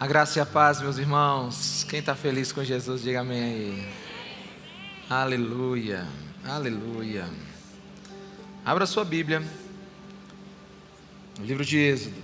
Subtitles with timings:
[0.00, 1.84] A graça e a paz, meus irmãos.
[1.88, 3.92] Quem está feliz com Jesus, diga amém aí.
[5.10, 6.06] Aleluia,
[6.44, 7.28] aleluia.
[8.64, 9.42] Abra sua Bíblia,
[11.36, 12.22] no livro de Êxodo.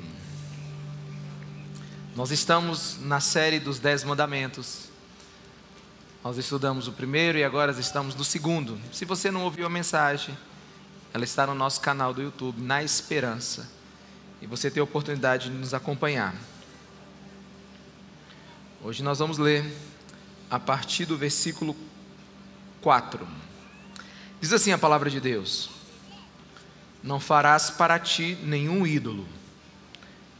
[2.15, 4.85] Nós estamos na série dos Dez Mandamentos.
[6.22, 8.79] Nós estudamos o primeiro e agora estamos no segundo.
[8.93, 10.38] Se você não ouviu a mensagem,
[11.13, 13.69] ela está no nosso canal do YouTube, Na Esperança.
[14.41, 16.37] E você tem a oportunidade de nos acompanhar.
[18.87, 19.65] Hoje nós vamos ler
[20.51, 21.75] a partir do versículo
[22.83, 23.27] 4.
[24.42, 25.70] Diz assim a palavra de Deus:
[27.02, 29.27] Não farás para ti nenhum ídolo,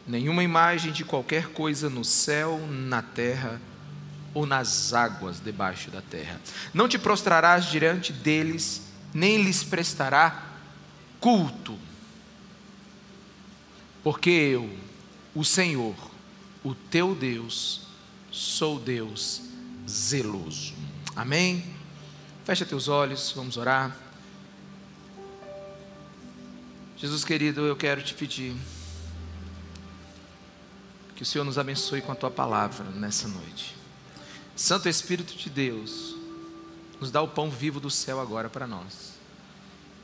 [0.07, 3.59] nenhuma imagem de qualquer coisa no céu, na terra
[4.35, 6.39] ou nas águas debaixo da terra.
[6.75, 8.83] Não te prostrarás diante deles,
[9.15, 10.45] nem lhes prestará
[11.19, 11.79] culto.
[14.03, 14.69] Porque eu,
[15.35, 15.97] o Senhor,
[16.63, 17.84] o teu Deus,
[18.35, 19.43] sou Deus
[19.89, 20.75] zeloso.
[21.15, 21.65] Amém?
[22.45, 23.97] Fecha teus olhos, vamos orar.
[26.97, 28.57] Jesus querido, eu quero te pedir
[31.15, 33.77] que o Senhor nos abençoe com a tua palavra nessa noite.
[34.57, 36.17] Santo Espírito de Deus,
[37.01, 39.15] nos dá o pão vivo do céu agora para nós.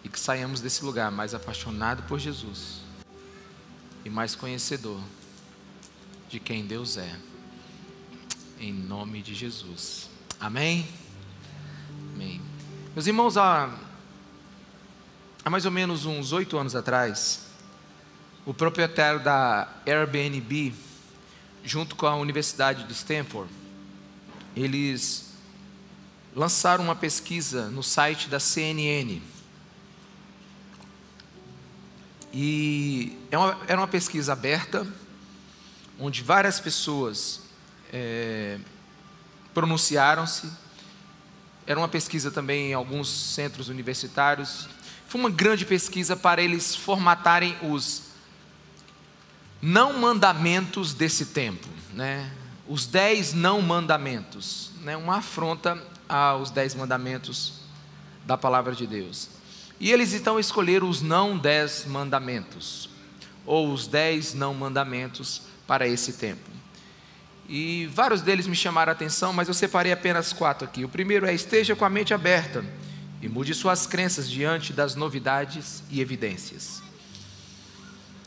[0.05, 2.81] E que saiamos desse lugar mais apaixonado por Jesus
[4.05, 5.01] e mais conhecedor
[6.29, 7.30] de quem Deus é
[8.61, 10.11] em nome de Jesus.
[10.39, 10.87] Amém?
[12.15, 12.43] Amém.
[12.95, 13.75] Meus irmãos, há,
[15.43, 17.47] há mais ou menos uns oito anos atrás,
[18.45, 20.75] o proprietário da Airbnb,
[21.65, 23.51] junto com a Universidade de Stanford,
[24.55, 25.33] eles
[26.37, 29.23] lançaram uma pesquisa no site da CNN.
[32.31, 33.37] E é
[33.73, 34.87] era uma pesquisa aberta,
[35.99, 37.50] onde várias pessoas
[37.93, 38.59] é,
[39.53, 40.51] pronunciaram-se.
[41.67, 44.69] Era uma pesquisa também em alguns centros universitários.
[45.07, 48.11] Foi uma grande pesquisa para eles formatarem os
[49.61, 52.33] não mandamentos desse tempo, né?
[52.67, 54.97] Os dez não mandamentos, né?
[54.97, 57.61] Uma afronta aos dez mandamentos
[58.25, 59.29] da palavra de Deus.
[59.79, 62.89] E eles então escolheram os não dez mandamentos,
[63.47, 66.60] ou os dez não mandamentos para esse tempo.
[67.53, 70.85] E vários deles me chamaram a atenção, mas eu separei apenas quatro aqui.
[70.85, 72.65] O primeiro é: esteja com a mente aberta
[73.21, 76.81] e mude suas crenças diante das novidades e evidências.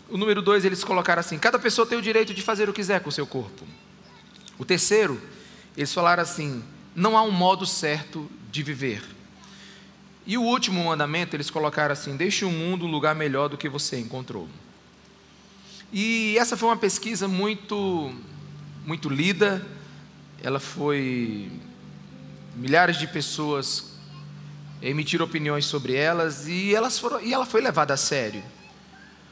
[0.09, 2.81] O número dois, eles colocaram assim: cada pessoa tem o direito de fazer o que
[2.81, 3.65] quiser com o seu corpo.
[4.59, 5.21] O terceiro,
[5.77, 6.61] eles falaram assim:
[6.93, 9.01] não há um modo certo de viver.
[10.27, 13.69] E o último mandamento, eles colocaram assim: deixe o mundo um lugar melhor do que
[13.69, 14.49] você encontrou.
[15.93, 18.13] E essa foi uma pesquisa muito
[18.85, 19.65] muito lida,
[20.41, 21.51] ela foi.
[22.55, 23.93] Milhares de pessoas
[24.81, 28.43] emitiram opiniões sobre elas e, elas foram, e ela foi levada a sério.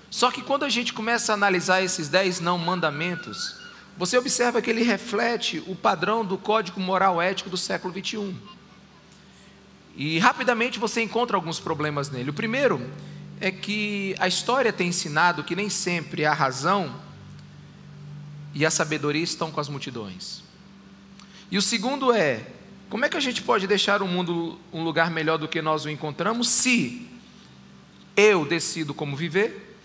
[0.10, 3.58] Só que quando a gente começa a analisar esses dez não mandamentos,
[3.98, 8.36] você observa que ele reflete o padrão do código moral ético do século 21.
[9.96, 12.30] E rapidamente você encontra alguns problemas nele.
[12.30, 12.82] O primeiro
[13.40, 16.96] é que a história tem ensinado que nem sempre a razão
[18.54, 20.44] e a sabedoria estão com as multidões.
[21.50, 22.46] E o segundo é:
[22.90, 25.86] como é que a gente pode deixar o mundo um lugar melhor do que nós
[25.86, 27.08] o encontramos se
[28.16, 29.78] eu decido como viver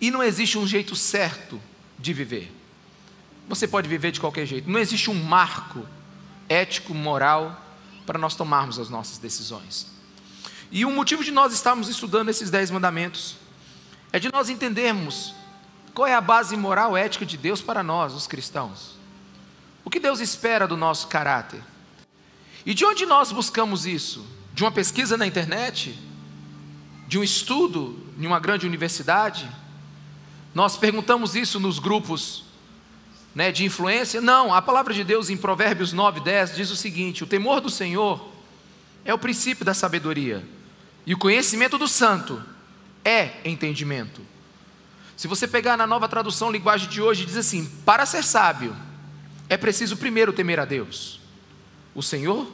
[0.00, 1.60] e não existe um jeito certo
[1.98, 2.52] de viver?
[3.48, 5.86] Você pode viver de qualquer jeito, não existe um marco
[6.48, 7.58] ético, moral
[8.06, 9.86] para nós tomarmos as nossas decisões.
[10.70, 13.36] E o motivo de nós estarmos estudando esses dez mandamentos
[14.12, 15.34] é de nós entendermos
[15.94, 18.96] qual é a base moral ética de Deus para nós, os cristãos?
[19.84, 21.62] O que Deus espera do nosso caráter?
[22.64, 24.24] E de onde nós buscamos isso?
[24.54, 25.98] De uma pesquisa na internet?
[27.06, 29.48] De um estudo em uma grande universidade?
[30.54, 32.44] Nós perguntamos isso nos grupos
[33.34, 34.20] né, de influência?
[34.20, 37.70] Não, a palavra de Deus em Provérbios 9, 10 diz o seguinte: o temor do
[37.70, 38.32] Senhor
[39.04, 40.46] é o princípio da sabedoria,
[41.04, 42.42] e o conhecimento do santo
[43.04, 44.31] é entendimento.
[45.16, 48.74] Se você pegar na nova tradução linguagem de hoje, diz assim: para ser sábio,
[49.48, 51.20] é preciso primeiro temer a Deus,
[51.94, 52.50] o Senhor.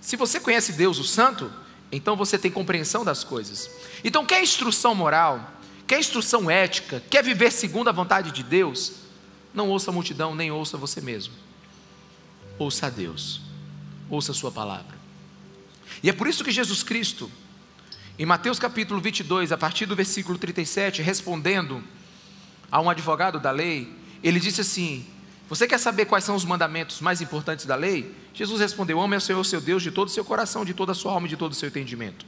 [0.00, 1.52] Se você conhece Deus, o Santo,
[1.92, 3.68] então você tem compreensão das coisas.
[4.02, 5.50] Então, quer instrução moral,
[5.86, 8.92] quer instrução ética, quer viver segundo a vontade de Deus,
[9.52, 11.34] não ouça a multidão, nem ouça você mesmo.
[12.58, 13.40] Ouça a Deus,
[14.08, 14.98] ouça a Sua palavra.
[16.02, 17.30] E é por isso que Jesus Cristo,
[18.20, 21.82] em Mateus capítulo 22, a partir do versículo 37, respondendo
[22.70, 23.90] a um advogado da lei,
[24.22, 25.06] ele disse assim:
[25.48, 28.14] Você quer saber quais são os mandamentos mais importantes da lei?
[28.34, 30.94] Jesus respondeu: Ame o Senhor, seu Deus, de todo o seu coração, de toda a
[30.94, 32.26] sua alma e de todo o seu entendimento.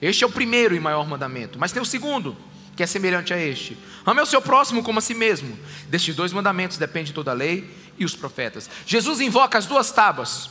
[0.00, 1.56] Este é o primeiro e maior mandamento.
[1.56, 2.36] Mas tem o segundo,
[2.74, 5.56] que é semelhante a este: Ame o seu próximo como a si mesmo.
[5.86, 8.68] Destes dois mandamentos depende toda a lei e os profetas.
[8.84, 10.50] Jesus invoca as duas tábuas.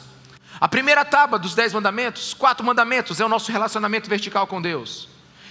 [0.61, 5.09] A primeira tábua dos dez mandamentos, quatro mandamentos, é o nosso relacionamento vertical com Deus.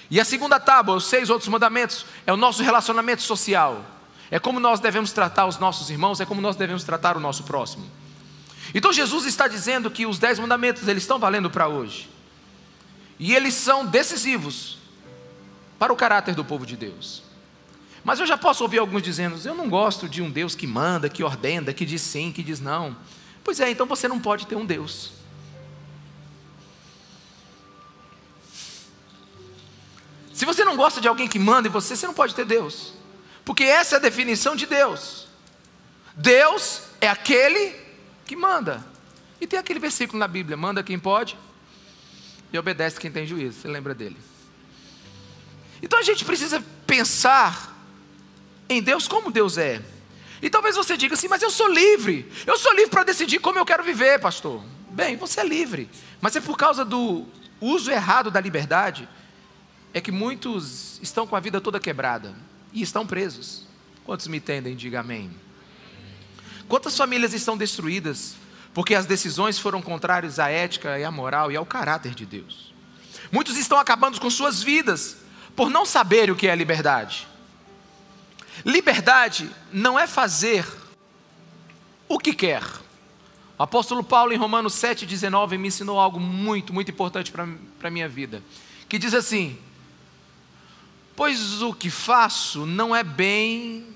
[0.09, 3.85] E a segunda tábua, os seis outros mandamentos, é o nosso relacionamento social.
[4.31, 7.43] É como nós devemos tratar os nossos irmãos, é como nós devemos tratar o nosso
[7.43, 7.91] próximo.
[8.73, 12.09] Então Jesus está dizendo que os dez mandamentos eles estão valendo para hoje.
[13.19, 14.79] E eles são decisivos
[15.77, 17.25] para o caráter do povo de Deus.
[18.05, 21.09] Mas eu já posso ouvir alguns dizendo: eu não gosto de um Deus que manda,
[21.09, 22.97] que ordena, que diz sim, que diz não.
[23.51, 25.11] Pois é, então você não pode ter um Deus.
[30.33, 32.93] Se você não gosta de alguém que manda em você, você não pode ter Deus.
[33.45, 35.27] Porque essa é a definição de Deus.
[36.15, 37.75] Deus é aquele
[38.25, 38.87] que manda.
[39.41, 41.37] E tem aquele versículo na Bíblia: manda quem pode
[42.53, 43.63] e obedece quem tem juízo.
[43.63, 44.17] Você lembra dele?
[45.83, 47.77] Então a gente precisa pensar
[48.69, 49.83] em Deus como Deus é.
[50.43, 52.31] E talvez você diga assim, mas eu sou livre.
[52.47, 54.63] Eu sou livre para decidir como eu quero viver, pastor.
[54.91, 55.89] Bem, você é livre.
[56.21, 57.27] Mas é por causa do
[57.61, 59.09] uso errado da liberdade
[59.93, 62.35] é que muitos estão com a vida toda quebrada
[62.73, 63.67] e estão presos.
[64.05, 64.77] Quantos me entendem?
[64.77, 65.31] Diga amém.
[66.69, 68.37] Quantas famílias estão destruídas
[68.73, 72.73] porque as decisões foram contrárias à ética e à moral e ao caráter de Deus?
[73.33, 75.17] Muitos estão acabando com suas vidas
[75.55, 77.27] por não saber o que é liberdade.
[78.65, 80.67] Liberdade não é fazer
[82.09, 82.63] o que quer.
[83.59, 87.47] O apóstolo Paulo, em Romanos 7,19, me ensinou algo muito, muito importante para
[87.83, 88.43] a minha vida.
[88.89, 89.59] Que diz assim:
[91.15, 93.87] Pois o que faço não é bem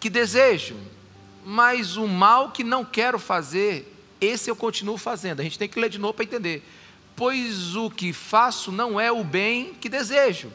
[0.00, 0.76] que desejo,
[1.46, 5.40] mas o mal que não quero fazer, esse eu continuo fazendo.
[5.40, 6.62] A gente tem que ler de novo para entender.
[7.14, 10.52] Pois o que faço não é o bem que desejo,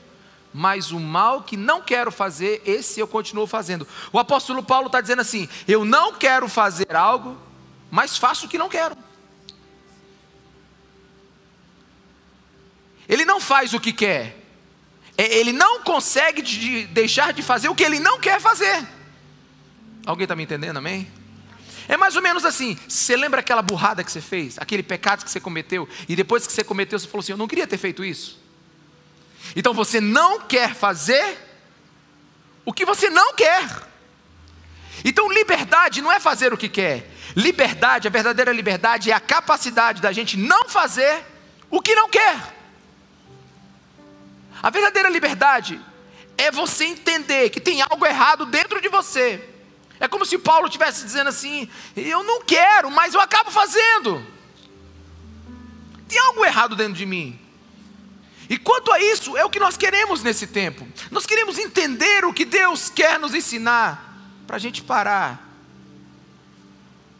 [0.53, 3.87] mas o mal que não quero fazer, esse eu continuo fazendo.
[4.11, 7.37] O apóstolo Paulo está dizendo assim: eu não quero fazer algo,
[7.91, 8.95] mas faço o que não quero.
[13.07, 14.37] Ele não faz o que quer,
[15.17, 18.87] é, ele não consegue de deixar de fazer o que ele não quer fazer.
[20.05, 21.11] Alguém está me entendendo, amém?
[21.87, 25.29] É mais ou menos assim: você lembra aquela burrada que você fez, aquele pecado que
[25.29, 28.03] você cometeu, e depois que você cometeu, você falou assim: Eu não queria ter feito
[28.03, 28.48] isso.
[29.55, 31.37] Então você não quer fazer
[32.65, 33.67] o que você não quer.
[35.03, 37.09] Então liberdade não é fazer o que quer.
[37.35, 41.23] Liberdade, a verdadeira liberdade é a capacidade da gente não fazer
[41.69, 42.55] o que não quer.
[44.61, 45.79] A verdadeira liberdade
[46.37, 49.47] é você entender que tem algo errado dentro de você.
[49.99, 54.25] É como se Paulo estivesse dizendo assim: eu não quero, mas eu acabo fazendo.
[56.07, 57.39] Tem algo errado dentro de mim.
[58.49, 60.87] E quanto a isso, é o que nós queremos nesse tempo.
[61.11, 64.07] Nós queremos entender o que Deus quer nos ensinar,
[64.47, 65.47] para a gente parar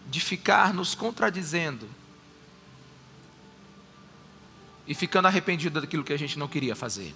[0.07, 1.87] de ficar nos contradizendo
[4.87, 7.13] e ficando arrependido daquilo que a gente não queria fazer.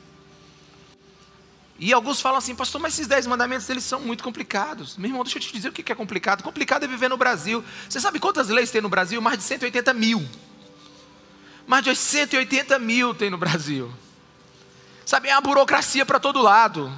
[1.79, 4.95] E alguns falam assim, pastor, mas esses dez mandamentos eles são muito complicados.
[4.95, 6.43] Meu irmão, deixa eu te dizer o que é complicado.
[6.43, 7.63] Complicado é viver no Brasil.
[7.89, 9.19] Você sabe quantas leis tem no Brasil?
[9.19, 10.23] Mais de 180 mil.
[11.65, 13.93] Mais de 180 mil tem no Brasil.
[15.05, 16.91] Sabe, é uma burocracia para todo lado.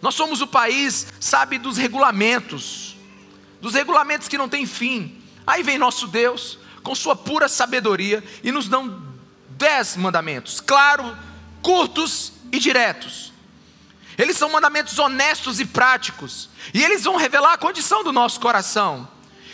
[0.00, 2.96] Nós somos o país, sabe, dos regulamentos,
[3.60, 5.20] dos regulamentos que não tem fim.
[5.46, 9.02] Aí vem nosso Deus, com sua pura sabedoria, e nos dão
[9.50, 11.16] dez mandamentos, claro,
[11.62, 13.32] curtos e diretos.
[14.16, 19.08] Eles são mandamentos honestos e práticos, e eles vão revelar a condição do nosso coração.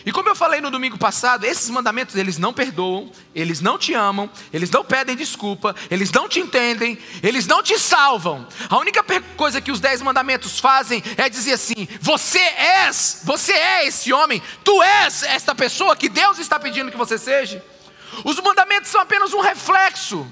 [0.07, 3.95] E como eu falei no domingo passado, esses mandamentos eles não perdoam, eles não te
[3.95, 8.47] amam, eles não pedem desculpa, eles não te entendem, eles não te salvam.
[8.69, 9.03] A única
[9.35, 14.43] coisa que os dez mandamentos fazem é dizer assim: você és, você é esse homem,
[14.63, 17.65] tu és esta pessoa que Deus está pedindo que você seja.
[18.25, 20.27] Os mandamentos são apenas um reflexo.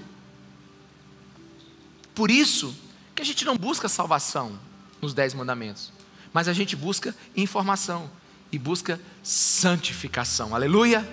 [2.15, 2.77] Por isso
[3.15, 4.59] que a gente não busca salvação
[5.01, 5.91] nos dez mandamentos,
[6.31, 8.11] mas a gente busca informação
[8.53, 10.55] e busca santificação.
[10.55, 11.09] Aleluia!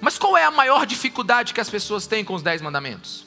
[0.00, 3.24] Mas qual é a maior dificuldade que as pessoas têm com os dez mandamentos?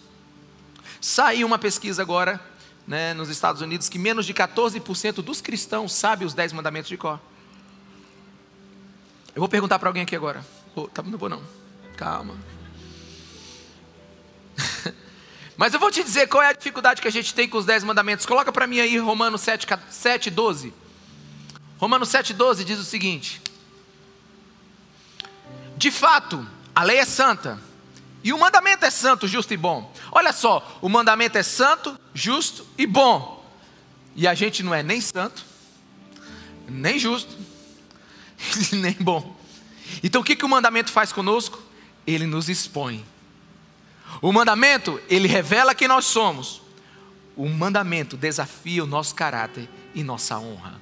[0.99, 2.41] Saiu uma pesquisa agora
[2.85, 6.97] né, nos Estados Unidos que menos de 14% dos cristãos sabem os dez mandamentos de
[6.97, 7.19] cor.
[9.33, 10.45] Eu vou perguntar para alguém aqui agora.
[10.75, 11.41] Oh, tá, não vou não.
[11.95, 12.35] Calma.
[15.55, 17.65] Mas eu vou te dizer qual é a dificuldade que a gente tem com os
[17.65, 18.25] dez mandamentos.
[18.25, 20.73] Coloca para mim aí Romanos 7, 7 12.
[21.77, 23.41] Romanos 7,12 diz o seguinte:
[25.77, 27.59] De fato, a lei é santa,
[28.23, 29.93] e o mandamento é santo, justo e bom.
[30.11, 33.45] Olha só, o mandamento é santo, justo e bom.
[34.15, 35.45] E a gente não é nem santo,
[36.67, 37.35] nem justo,
[38.73, 39.35] nem bom.
[40.01, 41.61] Então o que, que o mandamento faz conosco?
[42.07, 43.05] Ele nos expõe.
[44.21, 46.61] O mandamento, ele revela quem nós somos.
[47.35, 50.79] O mandamento desafia o nosso caráter e nossa honra.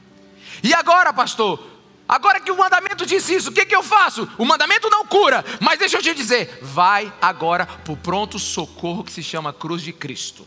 [0.61, 1.73] E agora, pastor?
[2.07, 4.29] Agora que o mandamento diz isso, o que, que eu faço?
[4.37, 9.03] O mandamento não cura, mas deixa eu te dizer: vai agora para o pronto socorro
[9.03, 10.45] que se chama cruz de Cristo.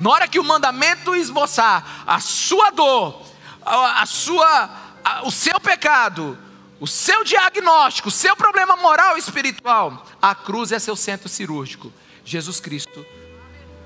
[0.00, 3.22] Na hora que o mandamento esboçar a sua dor,
[3.64, 4.70] a, a sua,
[5.04, 6.38] a, o seu pecado,
[6.80, 11.92] o seu diagnóstico, o seu problema moral e espiritual, a cruz é seu centro cirúrgico.
[12.24, 13.04] Jesus Cristo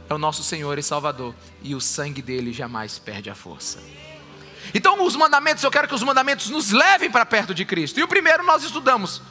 [0.09, 3.83] é o nosso Senhor e Salvador, e o sangue dele jamais perde a força.
[4.75, 7.99] Então, os mandamentos, eu quero que os mandamentos nos levem para perto de Cristo.
[7.99, 9.23] E o primeiro nós estudamos: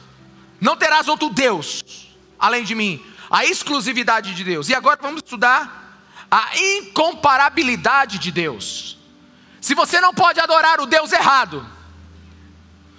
[0.60, 2.08] não terás outro Deus
[2.38, 4.68] além de mim, a exclusividade de Deus.
[4.68, 8.96] E agora vamos estudar a incomparabilidade de Deus.
[9.60, 11.66] Se você não pode adorar o Deus errado,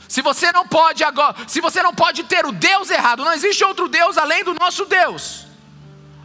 [0.07, 3.63] se você não pode agora, se você não pode ter o Deus errado, não existe
[3.63, 5.45] outro Deus além do nosso Deus.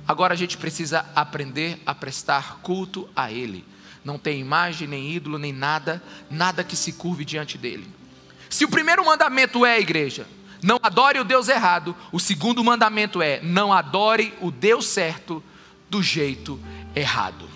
[0.07, 3.65] Agora a gente precisa aprender a prestar culto a Ele.
[4.05, 7.89] Não tem imagem, nem ídolo, nem nada, nada que se curve diante dele.
[8.51, 10.27] Se o primeiro mandamento é a igreja,
[10.63, 15.43] não adore o Deus errado, o segundo mandamento é: não adore o Deus certo
[15.89, 16.61] do jeito
[16.95, 17.49] errado.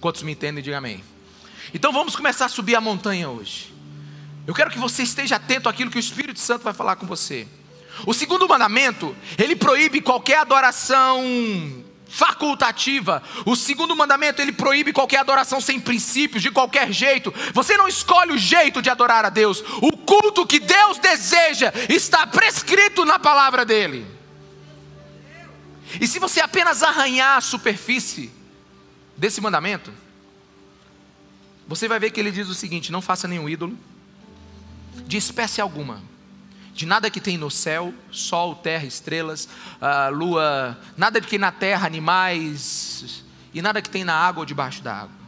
[0.00, 1.02] Quantos me entendem, diga amém.
[1.72, 3.72] Então vamos começar a subir a montanha hoje.
[4.46, 7.48] Eu quero que você esteja atento àquilo que o Espírito Santo vai falar com você.
[8.06, 11.22] O segundo mandamento, ele proíbe qualquer adoração
[12.14, 13.20] facultativa.
[13.44, 17.34] O segundo mandamento, ele proíbe qualquer adoração sem princípios, de qualquer jeito.
[17.52, 19.64] Você não escolhe o jeito de adorar a Deus.
[19.82, 24.06] O culto que Deus deseja está prescrito na palavra dele.
[26.00, 28.30] E se você apenas arranhar a superfície
[29.16, 29.92] desse mandamento,
[31.66, 33.76] você vai ver que ele diz o seguinte: não faça nenhum ídolo
[35.04, 36.00] de espécie alguma
[36.74, 39.48] de nada que tem no céu, sol, terra, estrelas,
[39.80, 44.46] uh, lua, nada que tem na terra, animais, e nada que tem na água ou
[44.46, 45.24] debaixo da água.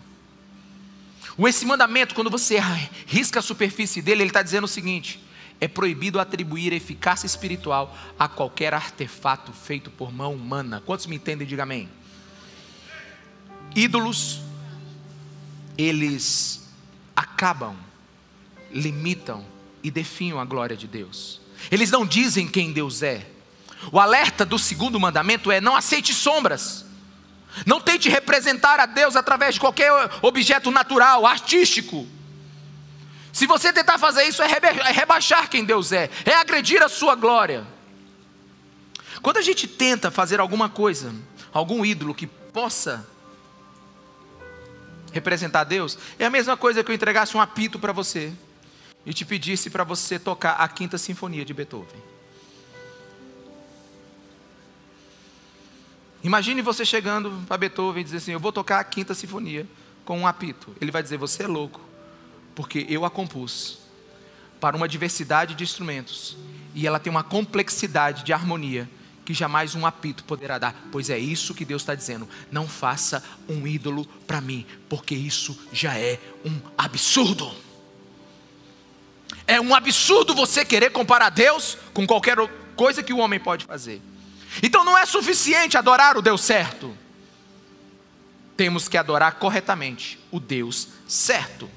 [1.39, 2.59] Esse mandamento, quando você
[3.07, 5.23] risca a superfície dele, ele está dizendo o seguinte:
[5.61, 10.83] é proibido atribuir eficácia espiritual a qualquer artefato feito por mão humana.
[10.85, 11.47] Quantos me entendem?
[11.47, 11.89] Diga amém.
[13.75, 14.41] Ídolos,
[15.79, 16.69] eles
[17.15, 17.77] acabam,
[18.73, 19.45] limitam
[19.87, 21.41] e definham a glória de Deus.
[21.71, 23.25] Eles não dizem quem Deus é.
[23.93, 26.85] O alerta do segundo mandamento é: não aceite sombras.
[27.65, 32.05] Não tente representar a Deus através de qualquer objeto natural, artístico.
[33.33, 37.15] Se você tentar fazer isso, é, é rebaixar quem Deus é, é agredir a sua
[37.15, 37.65] glória.
[39.23, 41.15] Quando a gente tenta fazer alguma coisa,
[41.53, 43.09] algum ídolo que possa
[45.13, 48.35] representar Deus, é a mesma coisa que eu entregasse um apito para você
[49.07, 52.03] e te pedisse para você tocar a Quinta Sinfonia de Beethoven.
[56.25, 59.65] Imagine você chegando para Beethoven e dizer assim: Eu vou tocar a Quinta Sinfonia
[60.05, 60.75] com um apito.
[60.81, 61.81] Ele vai dizer: Você é louco,
[62.53, 63.79] porque eu a compus
[64.61, 66.37] para uma diversidade de instrumentos
[66.75, 68.91] e ela tem uma complexidade de harmonia
[69.25, 70.89] que jamais um apito poderá dar.
[70.91, 72.29] Pois é isso que Deus está dizendo.
[72.51, 77.66] Não faça um ídolo para mim, porque isso já é um absurdo.
[79.47, 82.37] É um absurdo você querer comparar Deus com qualquer
[82.75, 84.03] coisa que o homem pode fazer.
[84.63, 86.97] Então não é suficiente adorar o Deus certo.
[88.57, 91.71] Temos que adorar corretamente o Deus certo.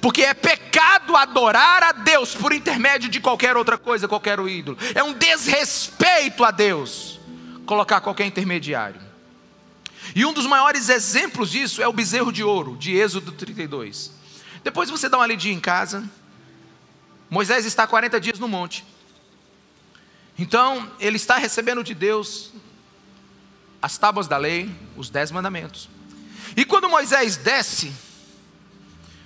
[0.00, 4.76] Porque é pecado adorar a Deus por intermédio de qualquer outra coisa, qualquer ídolo.
[4.94, 7.18] É um desrespeito a Deus
[7.64, 9.00] colocar qualquer intermediário.
[10.14, 14.10] E um dos maiores exemplos disso é o bezerro de ouro, de Êxodo 32.
[14.62, 16.04] Depois você dá uma lidinha em casa,
[17.34, 18.84] Moisés está 40 dias no monte.
[20.38, 22.52] Então, ele está recebendo de Deus
[23.82, 25.88] as tábuas da lei, os dez mandamentos.
[26.56, 27.92] E quando Moisés desce,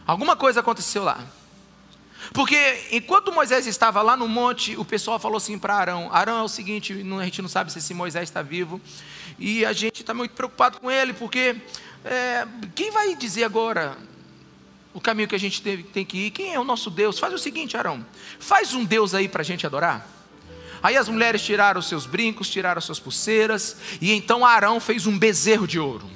[0.06, 1.22] alguma coisa aconteceu lá.
[2.32, 6.42] Porque enquanto Moisés estava lá no monte, o pessoal falou assim para Arão: Arão é
[6.42, 8.80] o seguinte, a gente não sabe se esse Moisés está vivo,
[9.38, 11.56] e a gente está muito preocupado com ele, porque
[12.02, 13.98] é, quem vai dizer agora
[14.92, 16.30] o caminho que a gente tem que ir.
[16.30, 17.18] Quem é o nosso Deus?
[17.18, 18.04] Faz o seguinte, Arão:
[18.38, 20.06] faz um Deus aí para a gente adorar.
[20.82, 25.18] Aí as mulheres tiraram seus brincos, tiraram as suas pulseiras, e então Arão fez um
[25.18, 26.08] bezerro de ouro.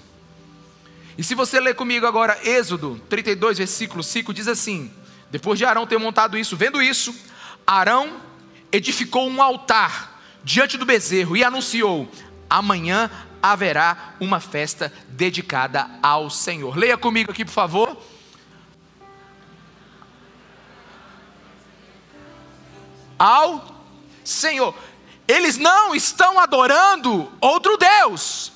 [1.19, 4.91] E se você ler comigo agora Êxodo 32, versículo 5, diz assim:
[5.31, 7.15] Depois de Arão ter montado isso, vendo isso,
[7.67, 8.21] Arão
[8.71, 12.11] edificou um altar diante do bezerro e anunciou:
[12.49, 13.11] Amanhã
[13.43, 16.77] haverá uma festa dedicada ao Senhor.
[16.77, 18.12] Leia comigo aqui, por favor.
[23.23, 23.65] Ao
[24.25, 24.75] Senhor.
[25.29, 28.51] Eles não estão adorando outro Deus.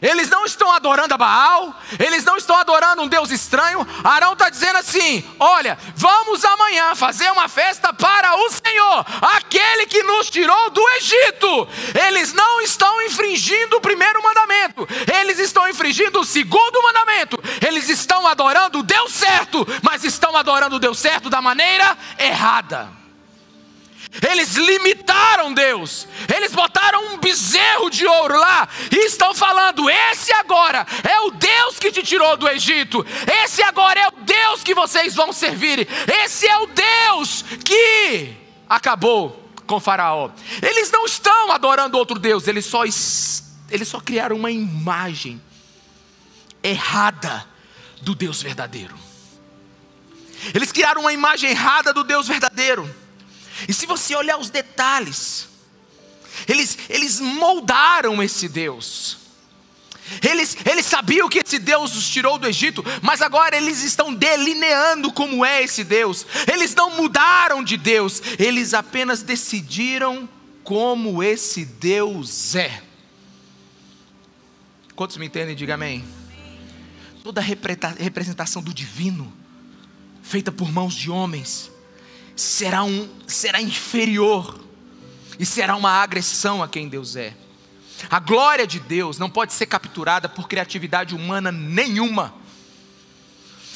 [0.00, 3.86] Eles não estão adorando a Baal, eles não estão adorando um Deus estranho.
[4.02, 10.02] Arão está dizendo assim: olha, vamos amanhã fazer uma festa para o Senhor, aquele que
[10.04, 11.68] nos tirou do Egito.
[12.06, 14.88] Eles não estão infringindo o primeiro mandamento,
[15.20, 17.38] eles estão infringindo o segundo mandamento.
[17.60, 22.99] Eles estão adorando o Deus certo, mas estão adorando o Deus certo da maneira errada.
[24.28, 26.08] Eles limitaram Deus.
[26.34, 31.78] Eles botaram um bezerro de ouro lá e estão falando: esse agora é o Deus
[31.78, 33.06] que te tirou do Egito.
[33.44, 35.86] Esse agora é o Deus que vocês vão servir.
[36.24, 38.34] Esse é o Deus que
[38.68, 40.30] acabou com Faraó.
[40.60, 45.40] Eles não estão adorando outro Deus, eles só eles só criaram uma imagem
[46.62, 47.46] errada
[48.02, 48.98] do Deus verdadeiro.
[50.52, 52.92] Eles criaram uma imagem errada do Deus verdadeiro.
[53.68, 55.48] E se você olhar os detalhes,
[56.46, 59.18] eles, eles moldaram esse Deus.
[60.22, 65.12] Eles, eles sabiam que esse Deus os tirou do Egito, mas agora eles estão delineando
[65.12, 66.26] como é esse Deus.
[66.52, 70.28] Eles não mudaram de Deus, eles apenas decidiram
[70.64, 72.82] como esse Deus é.
[74.96, 75.54] Quantos me entendem?
[75.54, 76.04] Diga amém.
[77.22, 79.32] Toda representação do divino,
[80.22, 81.70] feita por mãos de homens,
[82.36, 84.58] será, um, será inferior
[85.38, 87.34] e será uma agressão a quem Deus é.
[88.08, 92.34] A glória de Deus não pode ser capturada por criatividade humana nenhuma.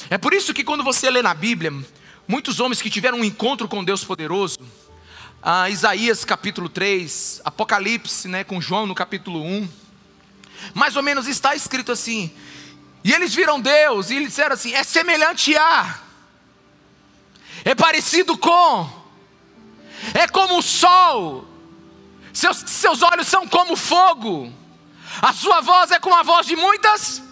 [0.09, 1.73] É por isso que quando você lê na Bíblia,
[2.27, 4.59] muitos homens que tiveram um encontro com Deus poderoso,
[5.43, 9.69] ah, Isaías capítulo 3, Apocalipse né, com João no capítulo 1,
[10.73, 12.33] mais ou menos está escrito assim,
[13.05, 16.01] e eles viram Deus e disseram assim: é semelhante a,
[17.65, 18.89] é parecido com,
[20.15, 21.47] é como o sol,
[22.33, 24.53] seus, seus olhos são como fogo,
[25.21, 27.23] a sua voz é como a voz de muitas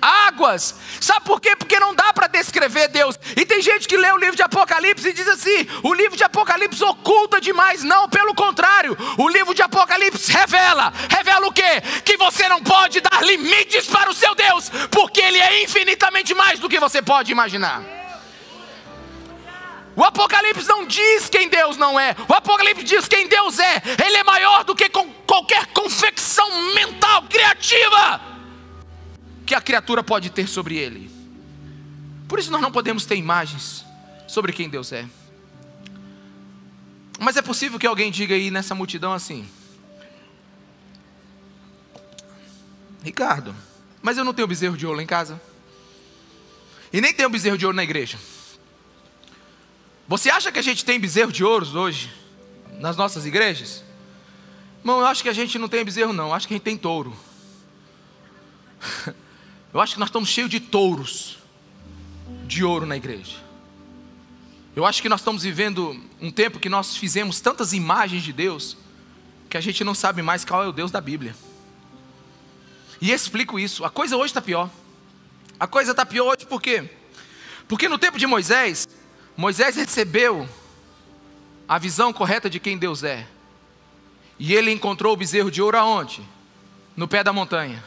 [0.00, 0.74] águas.
[1.00, 1.54] Sabe por quê?
[1.56, 3.18] Porque não dá para descrever Deus.
[3.36, 6.24] E tem gente que lê o livro de Apocalipse e diz assim: o livro de
[6.24, 7.82] Apocalipse oculta demais.
[7.82, 10.92] Não, pelo contrário, o livro de Apocalipse revela.
[11.08, 11.80] Revela o quê?
[12.04, 16.58] Que você não pode dar limites para o seu Deus, porque Ele é infinitamente mais
[16.58, 17.82] do que você pode imaginar.
[19.98, 22.14] O Apocalipse não diz quem Deus não é.
[22.28, 23.82] O Apocalipse diz quem Deus é.
[24.06, 24.88] Ele é maior do que
[25.26, 28.20] qualquer confecção mental criativa
[29.44, 31.10] que a criatura pode ter sobre ele.
[32.28, 33.84] Por isso nós não podemos ter imagens
[34.28, 35.04] sobre quem Deus é.
[37.18, 39.48] Mas é possível que alguém diga aí nessa multidão assim:
[43.02, 43.52] Ricardo,
[44.00, 45.42] mas eu não tenho bezerro de ouro em casa.
[46.92, 48.16] E nem tenho bezerro de ouro na igreja.
[50.08, 52.10] Você acha que a gente tem bezerro de ouros hoje
[52.80, 53.84] nas nossas igrejas?
[54.80, 56.28] Irmão, eu acho que a gente não tem bezerro, não.
[56.28, 57.14] Eu acho que a gente tem touro.
[59.70, 61.36] Eu acho que nós estamos cheios de touros
[62.46, 63.36] de ouro na igreja.
[64.74, 68.78] Eu acho que nós estamos vivendo um tempo que nós fizemos tantas imagens de Deus
[69.50, 71.36] que a gente não sabe mais qual é o Deus da Bíblia.
[72.98, 73.84] E explico isso.
[73.84, 74.70] A coisa hoje está pior.
[75.60, 76.90] A coisa está pior hoje por quê?
[77.68, 78.88] Porque no tempo de Moisés,
[79.38, 80.48] Moisés recebeu
[81.68, 83.24] a visão correta de quem Deus é.
[84.36, 86.22] E ele encontrou o bezerro de ouro aonde?
[86.96, 87.84] No pé da montanha.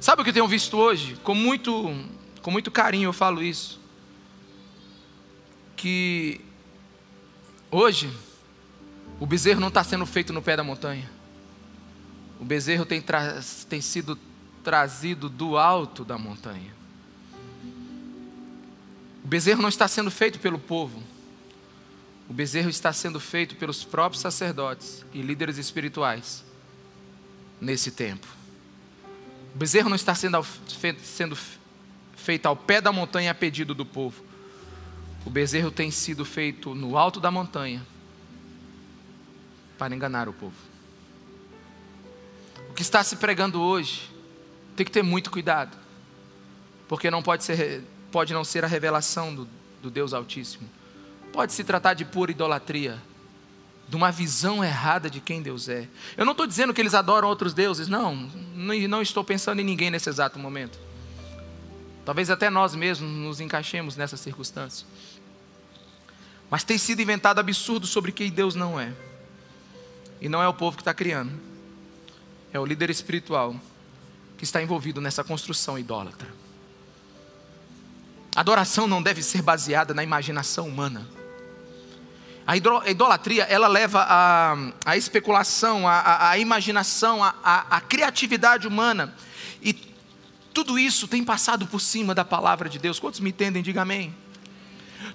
[0.00, 1.14] Sabe o que eu tenho visto hoje?
[1.22, 1.94] Com muito,
[2.42, 3.78] com muito carinho eu falo isso.
[5.76, 6.40] Que
[7.70, 8.12] hoje
[9.20, 11.08] o bezerro não está sendo feito no pé da montanha.
[12.40, 13.00] O bezerro tem,
[13.68, 14.18] tem sido
[14.64, 16.79] trazido do alto da montanha.
[19.24, 21.02] O bezerro não está sendo feito pelo povo.
[22.28, 26.44] O bezerro está sendo feito pelos próprios sacerdotes e líderes espirituais
[27.60, 28.26] nesse tempo.
[29.54, 30.38] O bezerro não está sendo,
[31.02, 31.36] sendo
[32.16, 34.22] feito ao pé da montanha a pedido do povo.
[35.26, 37.84] O bezerro tem sido feito no alto da montanha
[39.76, 40.54] para enganar o povo.
[42.70, 44.08] O que está se pregando hoje
[44.76, 45.76] tem que ter muito cuidado,
[46.88, 49.48] porque não pode ser pode não ser a revelação do,
[49.82, 50.68] do Deus Altíssimo.
[51.32, 53.00] Pode se tratar de pura idolatria,
[53.88, 55.88] de uma visão errada de quem Deus é.
[56.16, 58.14] Eu não estou dizendo que eles adoram outros deuses, não,
[58.54, 60.78] não estou pensando em ninguém nesse exato momento.
[62.04, 64.86] Talvez até nós mesmos nos encaixemos nessa circunstância.
[66.50, 68.92] Mas tem sido inventado absurdo sobre quem Deus não é.
[70.20, 71.32] E não é o povo que está criando,
[72.52, 73.54] é o líder espiritual
[74.36, 76.28] que está envolvido nessa construção idólatra.
[78.34, 81.06] Adoração não deve ser baseada na imaginação humana.
[82.46, 84.04] A idolatria, ela leva
[84.84, 89.14] a especulação, a imaginação, a, a criatividade humana.
[89.62, 89.72] E
[90.52, 92.98] tudo isso tem passado por cima da palavra de Deus.
[92.98, 93.62] Quantos me entendem?
[93.62, 94.14] Diga amém.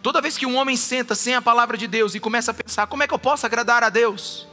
[0.01, 2.87] Toda vez que um homem senta sem a palavra de Deus e começa a pensar,
[2.87, 4.47] como é que eu posso agradar a Deus?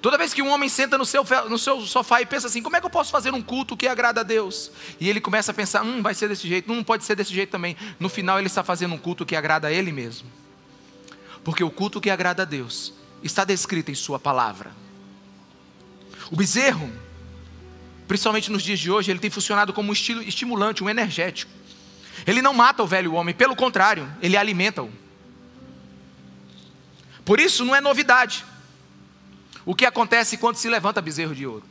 [0.00, 2.74] Toda vez que um homem senta no seu, no seu sofá e pensa assim, como
[2.74, 4.70] é que eu posso fazer um culto que agrada a Deus?
[4.98, 7.50] E ele começa a pensar, hum, vai ser desse jeito, não pode ser desse jeito
[7.50, 7.76] também.
[7.98, 10.30] No final ele está fazendo um culto que agrada a ele mesmo.
[11.44, 14.72] Porque o culto que agrada a Deus está descrito em sua palavra.
[16.30, 16.90] O bezerro,
[18.08, 21.52] principalmente nos dias de hoje, ele tem funcionado como um estimulante, um energético.
[22.26, 24.90] Ele não mata o velho homem, pelo contrário, ele alimenta-o.
[27.22, 28.46] Por isso não é novidade
[29.70, 31.62] o que acontece quando se levanta bezerro de ouro.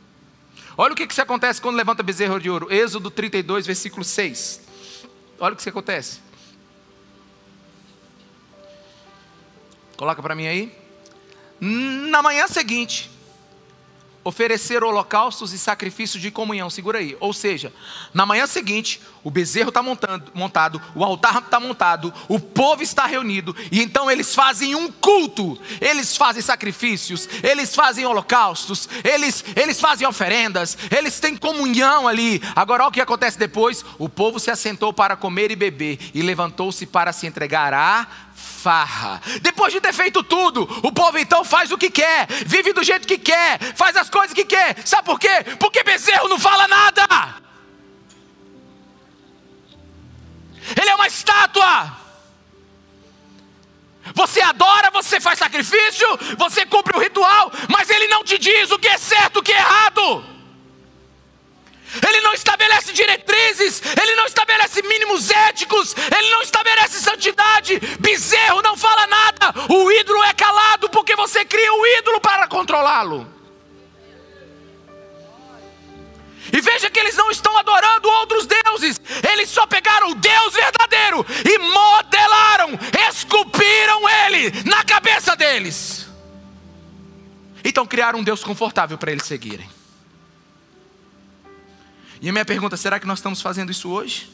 [0.74, 2.72] Olha o que, que se acontece quando levanta bezerro de ouro.
[2.72, 4.62] Êxodo 32, versículo 6.
[5.38, 6.20] Olha o que acontece.
[9.98, 10.74] Coloca para mim aí.
[11.60, 13.10] Na manhã seguinte,
[14.22, 16.68] oferecer holocaustos e sacrifícios de comunhão.
[16.68, 17.16] Segura aí.
[17.20, 17.72] Ou seja,
[18.12, 23.54] na manhã seguinte, o bezerro está montado, o altar está montado, o povo está reunido,
[23.70, 30.06] e então eles fazem um culto, eles fazem sacrifícios, eles fazem holocaustos, eles, eles fazem
[30.06, 32.42] oferendas, eles têm comunhão ali.
[32.56, 36.22] Agora, olha o que acontece depois: o povo se assentou para comer e beber, e
[36.22, 38.06] levantou-se para se entregar a
[38.62, 39.20] farra.
[39.40, 43.06] Depois de ter feito tudo, o povo então faz o que quer, vive do jeito
[43.06, 44.76] que quer, faz as coisas que quer.
[44.84, 45.44] Sabe por quê?
[45.58, 47.36] Porque bezerro não fala nada.
[50.78, 51.98] Ele é uma estátua.
[54.14, 58.78] Você adora, você faz sacrifício, você cumpre o ritual, mas ele não te diz o
[58.78, 60.29] que é certo, o que é errado.
[62.06, 67.78] Ele não estabelece diretrizes, ele não estabelece mínimos éticos, ele não estabelece santidade.
[67.98, 73.26] Bezerro não fala nada, o ídolo é calado porque você cria o ídolo para controlá-lo.
[76.52, 79.00] E veja que eles não estão adorando outros deuses,
[79.30, 82.70] eles só pegaram o Deus verdadeiro e modelaram,
[83.08, 86.08] esculpiram ele na cabeça deles.
[87.64, 89.68] Então criaram um Deus confortável para eles seguirem.
[92.20, 94.30] E a minha pergunta: será que nós estamos fazendo isso hoje?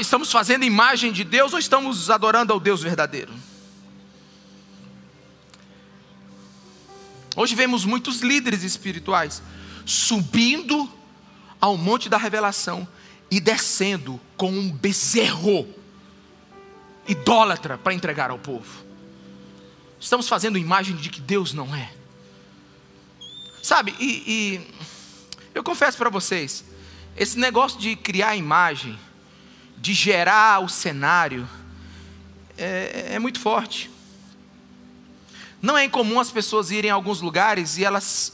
[0.00, 3.32] Estamos fazendo imagem de Deus ou estamos adorando ao Deus verdadeiro?
[7.34, 9.42] Hoje vemos muitos líderes espirituais
[9.84, 10.88] subindo
[11.60, 12.86] ao monte da revelação
[13.30, 15.66] e descendo com um bezerro
[17.08, 18.84] idólatra para entregar ao povo.
[19.98, 21.92] Estamos fazendo imagem de que Deus não é.
[23.62, 24.74] Sabe, e, e
[25.54, 26.64] eu confesso para vocês,
[27.16, 28.98] esse negócio de criar imagem,
[29.76, 31.48] de gerar o cenário,
[32.58, 33.90] é, é muito forte.
[35.62, 38.32] Não é incomum as pessoas irem a alguns lugares e elas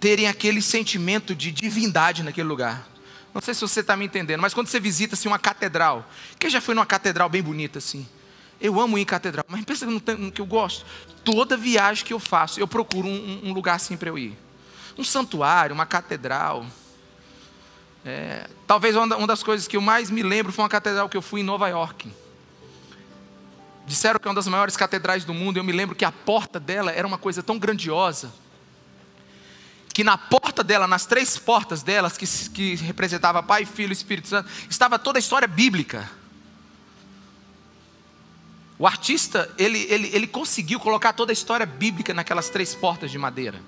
[0.00, 2.88] terem aquele sentimento de divindade naquele lugar.
[3.34, 6.08] Não sei se você está me entendendo, mas quando você visita assim, uma catedral,
[6.38, 8.06] quem já foi numa catedral bem bonita assim?
[8.60, 9.86] Eu amo ir em catedral, mas pensa
[10.34, 10.86] que eu gosto.
[11.24, 14.36] Toda viagem que eu faço, eu procuro um, um lugar assim para eu ir
[14.96, 16.66] um santuário, uma catedral.
[18.04, 21.22] É, talvez uma das coisas que eu mais me lembro foi uma catedral que eu
[21.22, 22.12] fui em Nova York.
[23.86, 25.56] Disseram que é uma das maiores catedrais do mundo.
[25.56, 28.32] Eu me lembro que a porta dela era uma coisa tão grandiosa
[29.92, 34.28] que na porta dela, nas três portas delas, que, que representava Pai, Filho e Espírito
[34.28, 36.10] Santo, estava toda a história bíblica.
[38.78, 43.18] O artista, ele, ele, ele conseguiu colocar toda a história bíblica naquelas três portas de
[43.18, 43.60] madeira.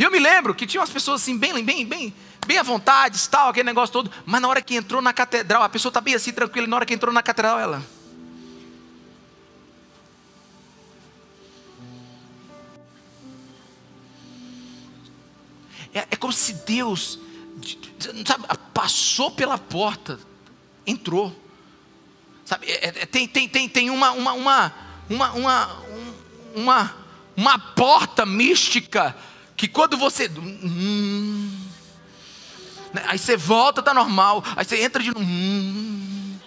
[0.00, 2.14] E eu me lembro que tinha umas pessoas assim, bem, bem, bem,
[2.46, 4.10] bem à vontade, tal, aquele negócio todo.
[4.24, 6.76] Mas na hora que entrou na catedral, a pessoa está bem assim, tranquila, e na
[6.76, 7.84] hora que entrou na catedral, ela.
[15.92, 17.18] É, é como se Deus
[18.24, 20.18] sabe, passou pela porta,
[20.86, 21.30] entrou.
[22.46, 24.74] Sabe, é, é, tem, tem, tem, tem uma, uma, uma,
[25.10, 25.76] uma, uma,
[26.54, 26.96] uma,
[27.36, 29.14] uma porta mística
[29.60, 30.26] que quando você.
[30.26, 31.54] Hum,
[32.94, 34.42] né, aí você volta, tá normal.
[34.56, 35.20] Aí você entra de novo.
[35.20, 36.38] Hum,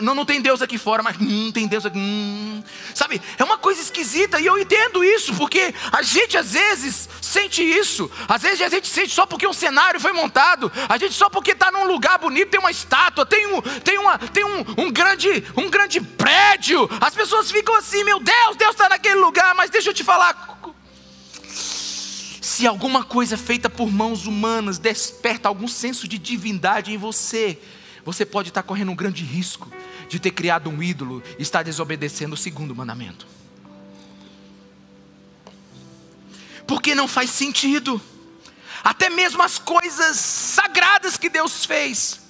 [0.00, 1.98] não, não tem Deus aqui fora, mas hum, tem Deus aqui.
[1.98, 2.64] Hum.
[2.94, 7.62] Sabe, é uma coisa esquisita e eu entendo isso, porque a gente às vezes sente
[7.62, 8.10] isso.
[8.26, 11.50] Às vezes a gente sente só porque um cenário foi montado, a gente só porque
[11.50, 15.44] está num lugar bonito, tem uma estátua, tem um, tem uma, tem um, um, grande,
[15.54, 16.88] um grande prédio.
[17.02, 20.56] As pessoas ficam assim, meu Deus, Deus está naquele lugar, mas deixa eu te falar.
[22.46, 27.58] Se alguma coisa feita por mãos humanas desperta algum senso de divindade em você,
[28.04, 29.68] você pode estar correndo um grande risco
[30.08, 33.26] de ter criado um ídolo e estar desobedecendo o segundo mandamento.
[36.68, 38.00] Porque não faz sentido.
[38.84, 42.20] Até mesmo as coisas sagradas que Deus fez,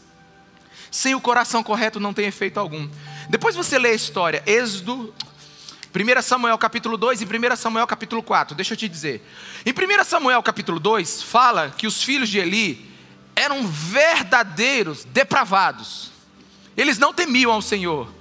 [0.90, 2.88] sem o coração correto não tem efeito algum.
[3.28, 5.12] Depois você lê a história, Êxodo,
[5.96, 9.26] 1 Samuel capítulo 2 e 1 Samuel capítulo 4, deixa eu te dizer.
[9.64, 12.86] Em 1 Samuel capítulo 2, fala que os filhos de Eli
[13.34, 16.12] eram verdadeiros depravados.
[16.76, 18.12] Eles não temiam ao Senhor.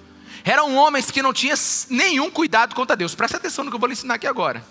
[0.45, 1.57] Eram homens que não tinham
[1.89, 3.13] nenhum cuidado contra Deus.
[3.13, 4.65] Presta atenção no que eu vou lhe ensinar aqui agora.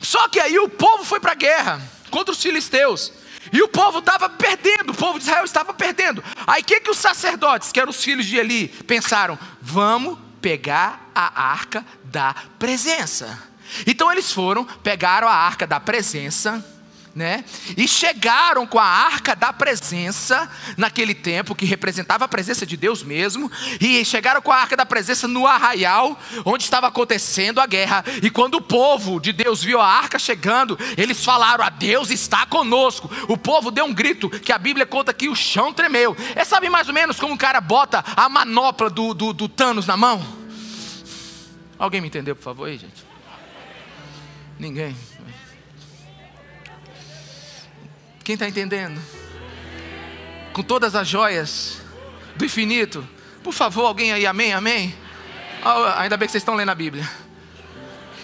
[0.00, 3.12] Só que aí o povo foi para a guerra contra os filisteus.
[3.52, 6.24] E o povo estava perdendo, o povo de Israel estava perdendo.
[6.46, 9.38] Aí o que, que os sacerdotes, que eram os filhos de Eli, pensaram?
[9.60, 13.42] Vamos pegar a arca da presença.
[13.86, 16.64] Então eles foram, pegaram a arca da presença
[17.16, 17.46] né?
[17.78, 23.02] E chegaram com a arca da presença naquele tempo que representava a presença de Deus
[23.02, 23.50] mesmo,
[23.80, 28.04] e chegaram com a arca da presença no arraial onde estava acontecendo a guerra.
[28.22, 32.44] E quando o povo de Deus viu a arca chegando, eles falaram: "A Deus está
[32.44, 33.10] conosco".
[33.28, 36.14] O povo deu um grito que a Bíblia conta que o chão tremeu.
[36.34, 39.86] É sabe mais ou menos como um cara bota a manopla do, do, do Thanos
[39.86, 40.45] na mão?
[41.78, 43.04] Alguém me entendeu, por favor, aí, gente?
[44.58, 44.96] Ninguém.
[48.24, 49.00] Quem está entendendo?
[50.52, 51.80] Com todas as joias
[52.34, 53.06] do infinito.
[53.42, 54.94] Por favor, alguém aí, amém, amém?
[55.62, 57.08] Oh, ainda bem que vocês estão lendo a Bíblia.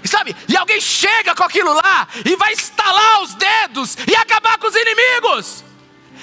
[0.03, 4.59] E sabe, e alguém chega com aquilo lá e vai estalar os dedos e acabar
[4.59, 5.65] com os inimigos.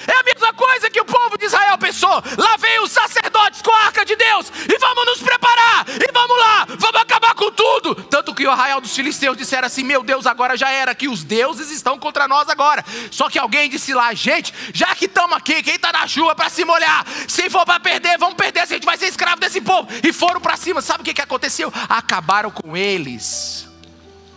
[0.06, 2.22] É a mesma coisa que o povo de Israel pensou.
[2.38, 6.38] Lá vem os sacerdotes com a arca de Deus e vamos nos preparar e vamos
[6.38, 7.94] lá, vamos acabar com tudo.
[7.94, 11.22] Tanto que o arraial dos filisteus disseram assim: Meu Deus, agora já era, que os
[11.22, 12.84] deuses estão contra nós agora.
[13.10, 16.48] Só que alguém disse lá: Gente, já que estamos aqui, quem está na chuva para
[16.48, 17.06] se molhar?
[17.28, 19.88] Se for para perder, vamos perder, a gente vai ser escravo desse povo.
[20.02, 20.80] E foram para cima.
[20.80, 21.72] Sabe o que, que aconteceu?
[21.88, 23.68] Acabaram com eles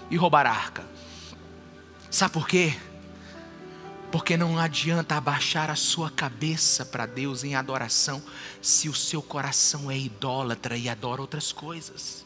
[0.10, 0.86] e roubaram a arca.
[2.10, 2.76] Sabe por quê?
[4.13, 8.21] Porque não adianta abaixar a sua cabeça para Deus em adoração
[8.62, 12.23] se o seu coração é idólatra e adora outras coisas.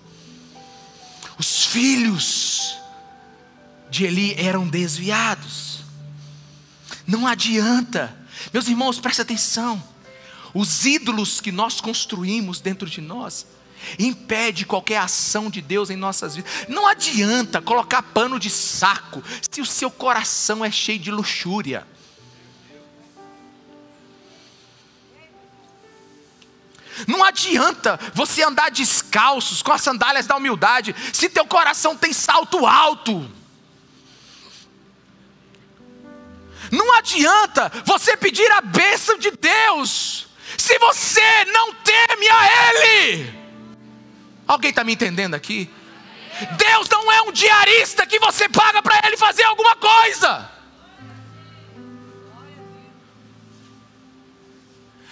[1.40, 2.78] Os filhos
[3.90, 5.80] de Eli eram desviados.
[7.08, 8.14] Não adianta.
[8.52, 9.82] Meus irmãos, presta atenção.
[10.54, 13.48] Os ídolos que nós construímos dentro de nós
[14.00, 16.52] impede qualquer ação de Deus em nossas vidas.
[16.68, 21.86] Não adianta colocar pano de saco se o seu coração é cheio de luxúria.
[27.06, 32.66] Não adianta você andar descalços com as sandálias da humildade se teu coração tem salto
[32.66, 33.30] alto.
[36.72, 43.37] Não adianta você pedir a bênção de Deus se você não teme a Ele.
[44.48, 45.70] Alguém está me entendendo aqui?
[46.58, 50.50] Deus não é um diarista que você paga para ele fazer alguma coisa.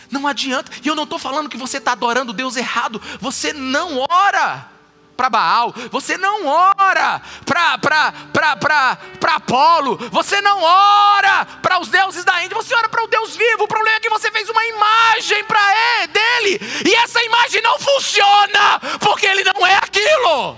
[0.09, 4.05] Não adianta, e eu não estou falando que você está adorando Deus errado, você não
[4.09, 4.74] ora
[5.15, 12.55] para Baal, você não ora para Apolo, você não ora para os deuses da Índia,
[12.55, 13.63] você ora para o Deus vivo.
[13.63, 15.61] O problema é que você fez uma imagem para
[16.01, 20.57] ele, dele, e essa imagem não funciona, porque ele não é aquilo.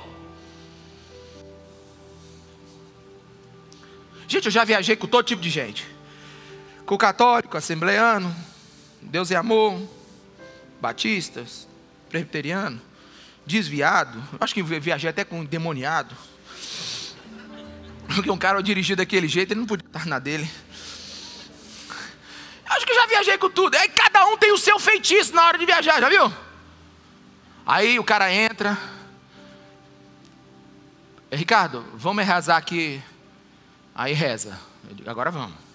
[4.28, 5.88] Gente, eu já viajei com todo tipo de gente.
[6.86, 8.36] Com católico, assembleano,
[9.02, 9.80] Deus é amor,
[10.82, 11.68] batistas,
[12.10, 12.82] presbiteriano,
[13.48, 14.22] desviado.
[14.40, 16.16] Acho que viajei até com um demoniado.
[18.14, 20.50] Porque um cara dirigiu daquele jeito, ele não podia estar na dele.
[22.66, 23.76] Acho que já viajei com tudo.
[23.76, 26.32] Aí cada um tem o seu feitiço na hora de viajar, já viu?
[27.66, 28.78] Aí o cara entra.
[31.32, 33.02] Ricardo, vamos rezar aqui.
[33.96, 34.60] Aí reza.
[34.92, 35.67] Digo, agora vamos.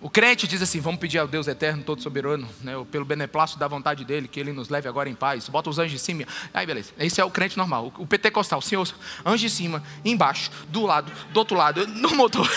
[0.00, 3.66] O crente diz assim: vamos pedir ao Deus eterno, todo soberano, né, pelo beneplácito da
[3.66, 5.48] vontade dele, que ele nos leve agora em paz.
[5.48, 6.24] Bota os anjos em cima.
[6.52, 6.92] Aí, beleza.
[6.98, 7.92] Esse é o crente normal.
[7.98, 8.86] O pentecostal, Senhor,
[9.24, 12.48] anjo em cima, embaixo, do lado, do outro lado, no motor.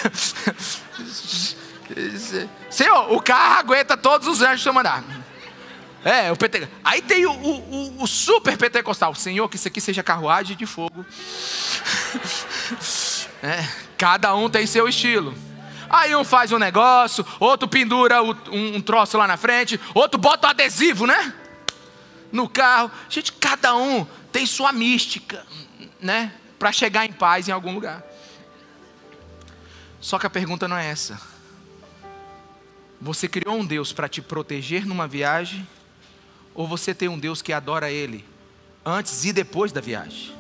[2.70, 5.04] Senhor, o carro aguenta todos os anjos que eu mandar.
[6.04, 6.68] É, o PT.
[6.84, 9.14] Aí tem o, o, o, super pentecostal.
[9.16, 11.06] Senhor, que isso aqui seja carruagem de fogo.
[13.42, 13.66] É,
[13.98, 15.34] cada um tem seu estilo.
[15.90, 20.50] Aí um faz um negócio, outro pendura um, troço lá na frente, outro bota um
[20.52, 21.34] adesivo, né?
[22.32, 22.92] No carro.
[23.10, 25.46] Gente, cada um tem sua mística,
[26.00, 26.34] né?
[26.60, 28.04] Para chegar em paz em algum lugar.
[30.00, 31.20] Só que a pergunta não é essa.
[33.02, 35.68] Você criou um Deus para te proteger numa viagem?
[36.54, 38.26] Ou você tem um Deus que adora Ele
[38.86, 40.39] antes e depois da viagem?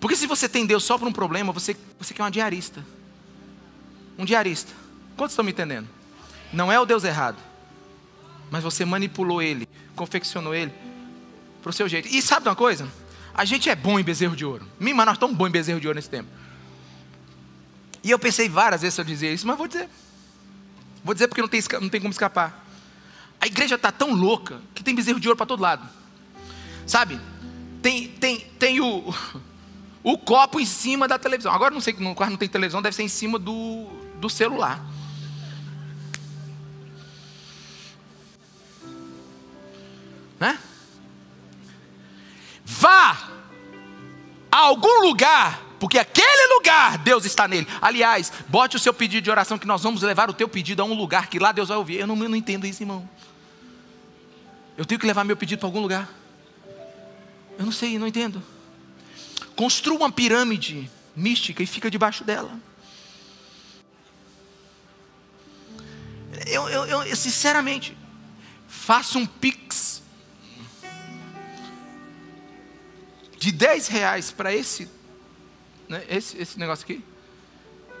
[0.00, 2.84] Porque se você tem Deus só para um problema, você, você quer uma diarista.
[4.16, 4.72] Um diarista.
[5.16, 5.86] Quantos estão me entendendo?
[6.52, 7.36] Não é o Deus errado.
[8.50, 10.72] Mas você manipulou ele, confeccionou ele
[11.62, 12.08] para o seu jeito.
[12.08, 12.90] E sabe uma coisa?
[13.34, 14.66] A gente é bom em bezerro de ouro.
[14.80, 16.28] Mim, mas nós estamos bons em bezerro de ouro nesse tempo.
[18.02, 19.88] E eu pensei várias vezes se eu dizer isso, mas vou dizer.
[21.04, 22.66] Vou dizer porque não tem, não tem como escapar.
[23.38, 25.86] A igreja está tão louca que tem bezerro de ouro para todo lado.
[26.86, 27.20] Sabe?
[27.82, 29.14] Tem, tem, tem o,
[30.02, 31.52] o copo em cima da televisão.
[31.52, 33.86] Agora não sei, no quarto não tem televisão, deve ser em cima do,
[34.16, 34.84] do celular.
[40.38, 40.58] Né?
[42.64, 43.28] Vá
[44.50, 47.68] a algum lugar, porque aquele lugar Deus está nele.
[47.80, 50.84] Aliás, bote o seu pedido de oração que nós vamos levar o teu pedido a
[50.84, 52.00] um lugar que lá Deus vai ouvir.
[52.00, 53.08] Eu não, eu não entendo isso, irmão.
[54.78, 56.08] Eu tenho que levar meu pedido para algum lugar.
[57.58, 58.42] Eu não sei, não entendo.
[59.60, 62.58] Construa uma pirâmide mística e fica debaixo dela.
[66.46, 67.94] Eu, eu, eu sinceramente,
[68.66, 70.02] faça um pix
[73.38, 74.88] de 10 reais para esse,
[75.86, 77.04] né, esse, esse negócio aqui.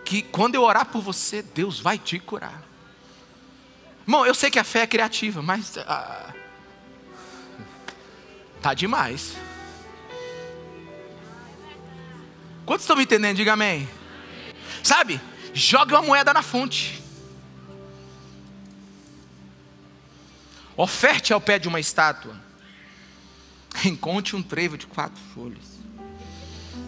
[0.02, 2.62] Que quando eu orar por você, Deus vai te curar.
[4.04, 6.32] Irmão, eu sei que a fé é criativa, mas ah,
[8.62, 9.36] tá demais.
[12.64, 13.36] Quantos estão me entendendo?
[13.36, 13.88] Diga amém.
[14.82, 15.20] Sabe?
[15.52, 17.02] Jogue uma moeda na fonte.
[20.76, 22.34] Oferte ao pé de uma estátua.
[23.84, 25.78] Encontre um trevo de quatro folhas.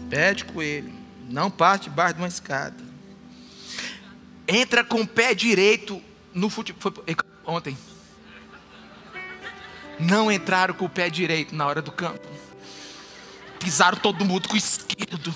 [0.09, 0.93] Pede coelho.
[1.29, 2.83] Não passe debaixo de uma escada.
[4.47, 6.01] Entra com o pé direito
[6.33, 6.93] no futebol.
[7.45, 7.77] Ontem.
[9.99, 12.27] Não entraram com o pé direito na hora do campo.
[13.59, 15.33] Pisaram todo mundo com o esquerdo.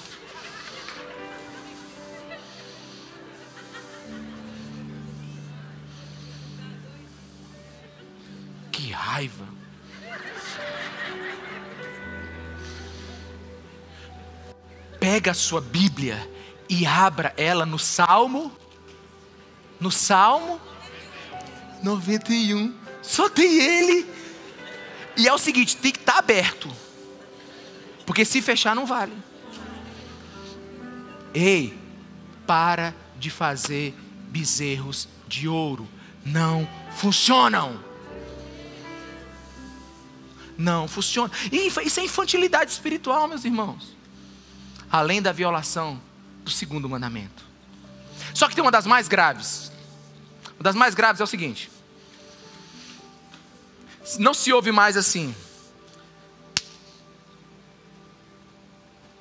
[8.91, 9.45] Raiva.
[14.99, 16.29] Pega a sua Bíblia
[16.69, 18.51] e abra ela no Salmo,
[19.79, 20.59] no Salmo
[21.83, 22.75] 91.
[23.01, 24.05] Só tem ele.
[25.15, 26.69] E é o seguinte, tem que estar tá aberto.
[28.05, 29.13] Porque se fechar não vale.
[31.33, 31.77] Ei,
[32.45, 33.93] para de fazer
[34.29, 35.87] bezerros de ouro.
[36.25, 37.86] Não funcionam
[40.57, 41.31] não funciona.
[41.51, 43.95] Isso é infantilidade espiritual, meus irmãos.
[44.91, 46.01] Além da violação
[46.43, 47.45] do segundo mandamento.
[48.33, 49.71] Só que tem uma das mais graves.
[50.55, 51.69] Uma das mais graves é o seguinte:
[54.17, 55.35] não se ouve mais assim.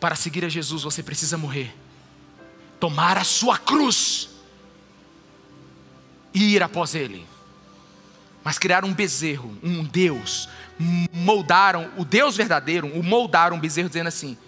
[0.01, 1.75] Para seguir a Jesus você precisa morrer,
[2.79, 4.29] tomar a sua cruz
[6.33, 7.27] e ir após Ele.
[8.47, 10.49] Mas criar um bezerro, um Deus,
[11.13, 14.39] moldaram o Deus verdadeiro, o moldaram um bezerro dizendo assim: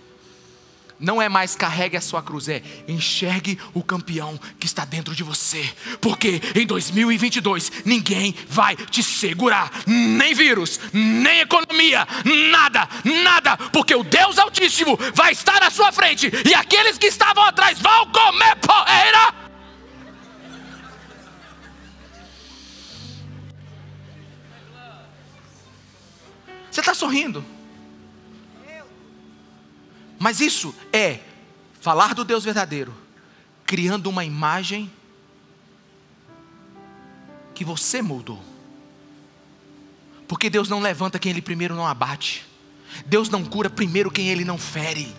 [1.00, 5.24] não é mais carregue a sua cruz, é enxergue o campeão que está dentro de
[5.24, 5.68] você,
[6.00, 12.06] porque em 2022 ninguém vai te segurar, nem vírus, nem economia,
[12.52, 12.88] nada,
[13.24, 17.80] nada, porque o Deus Altíssimo vai estar à sua frente e aqueles que estavam atrás
[17.80, 19.47] vão comer poeira.
[26.78, 27.44] Você está sorrindo.
[30.16, 31.18] Mas isso é
[31.80, 32.94] falar do Deus verdadeiro,
[33.66, 34.88] criando uma imagem
[37.52, 38.40] que você moldou.
[40.28, 42.46] Porque Deus não levanta quem Ele primeiro não abate.
[43.04, 45.12] Deus não cura primeiro quem Ele não fere.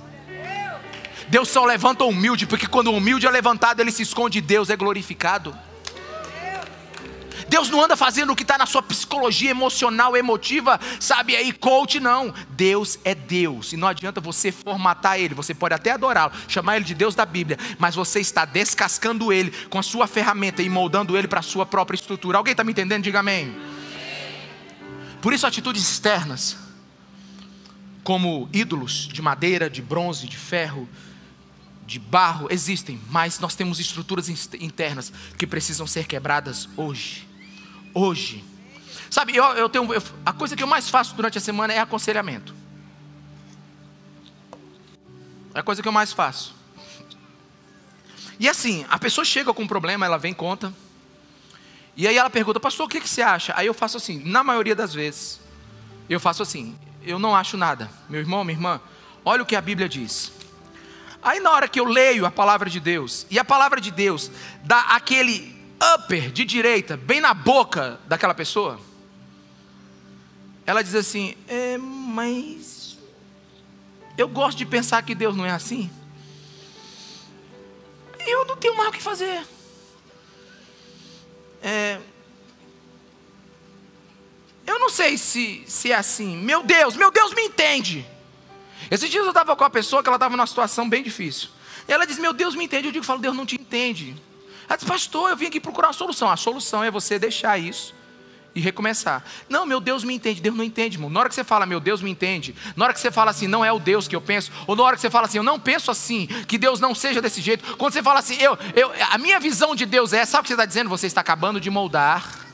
[1.28, 4.42] Deus só levanta o humilde, porque quando o humilde é levantado, ele se esconde e
[4.42, 5.54] Deus é glorificado.
[7.50, 12.00] Deus não anda fazendo o que está na sua psicologia emocional, emotiva, sabe aí, coach,
[12.00, 12.34] não.
[12.52, 13.74] Deus é Deus.
[13.74, 15.34] E não adianta você formatar Ele.
[15.34, 19.52] Você pode até adorá-lo, chamar Ele de Deus da Bíblia, mas você está descascando Ele
[19.70, 22.38] com a sua ferramenta e moldando Ele para a sua própria estrutura.
[22.38, 23.04] Alguém está me entendendo?
[23.04, 23.56] Diga amém.
[25.22, 26.56] Por isso, atitudes externas,
[28.04, 30.88] como ídolos de madeira, de bronze, de ferro,
[31.86, 37.29] de barro, existem, mas nós temos estruturas internas que precisam ser quebradas hoje.
[37.94, 38.44] Hoje.
[39.10, 39.92] Sabe, eu, eu tenho.
[39.94, 42.54] Eu, a coisa que eu mais faço durante a semana é aconselhamento.
[45.54, 46.56] É a coisa que eu mais faço.
[48.40, 50.74] E assim, a pessoa chega com um problema, ela vem conta.
[51.98, 53.54] E aí ela pergunta, pastor, o que, que você acha?
[53.58, 55.42] Aí eu faço assim, na maioria das vezes,
[56.10, 57.92] eu faço assim, eu não acho nada.
[58.08, 58.80] Meu irmão, minha irmã,
[59.26, 60.32] olha o que a Bíblia diz.
[61.22, 64.32] Aí na hora que eu leio a palavra de Deus, e a palavra de Deus
[64.64, 65.59] dá aquele
[65.96, 68.80] upper de direita, bem na boca daquela pessoa,
[70.66, 72.98] ela diz assim: é, mas
[74.18, 75.90] eu gosto de pensar que Deus não é assim.
[78.26, 79.46] Eu não tenho mais o que fazer.
[81.62, 82.00] É,
[84.70, 86.38] eu não sei se, se é assim.
[86.38, 88.06] Meu Deus, meu Deus me entende.
[88.92, 91.50] Esses dias eu estava com uma pessoa que ela estava numa situação bem difícil.
[91.88, 92.88] Ela diz, meu Deus me entende.
[92.88, 94.16] Eu digo, falo, Deus não te entende.
[94.70, 96.30] Ela diz, pastor, eu vim aqui procurar uma solução.
[96.30, 97.96] A solução é você deixar isso
[98.54, 99.24] e recomeçar.
[99.50, 100.42] Não, meu Deus me entende.
[100.42, 101.10] Deus não entende, irmão.
[101.10, 103.48] Na hora que você fala, meu Deus me entende, na hora que você fala assim,
[103.48, 105.44] não é o Deus que eu penso, ou na hora que você fala assim, eu
[105.44, 107.78] não penso assim, que Deus não seja desse jeito.
[107.78, 110.50] Quando você fala assim, eu, eu, a minha visão de Deus é, sabe o que
[110.50, 110.90] você está dizendo?
[110.90, 112.46] Você está acabando de moldar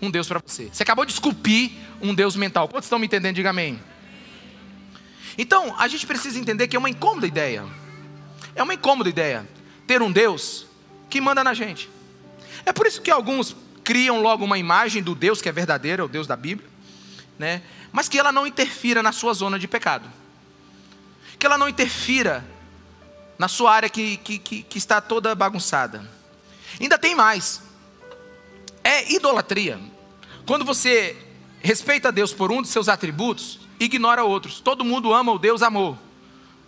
[0.00, 0.68] um Deus para você.
[0.72, 2.68] Você acabou de esculpir um Deus mental.
[2.68, 3.34] Quantos estão me entendendo?
[3.34, 3.82] Diga amém.
[5.38, 7.64] Então, a gente precisa entender que é uma incômoda ideia.
[8.56, 9.46] É uma incômoda ideia
[9.86, 10.66] ter um Deus
[11.08, 11.88] que manda na gente.
[12.64, 13.54] É por isso que alguns
[13.84, 16.68] criam logo uma imagem do Deus que é verdadeiro, o Deus da Bíblia,
[17.38, 17.62] né?
[17.92, 20.10] mas que ela não interfira na sua zona de pecado.
[21.38, 22.44] Que ela não interfira
[23.38, 26.04] na sua área que, que, que, que está toda bagunçada.
[26.80, 27.62] Ainda tem mais.
[28.82, 29.78] É idolatria.
[30.46, 31.16] Quando você
[31.60, 34.60] respeita Deus por um de seus atributos, ignora outros.
[34.60, 35.98] Todo mundo ama o Deus amor,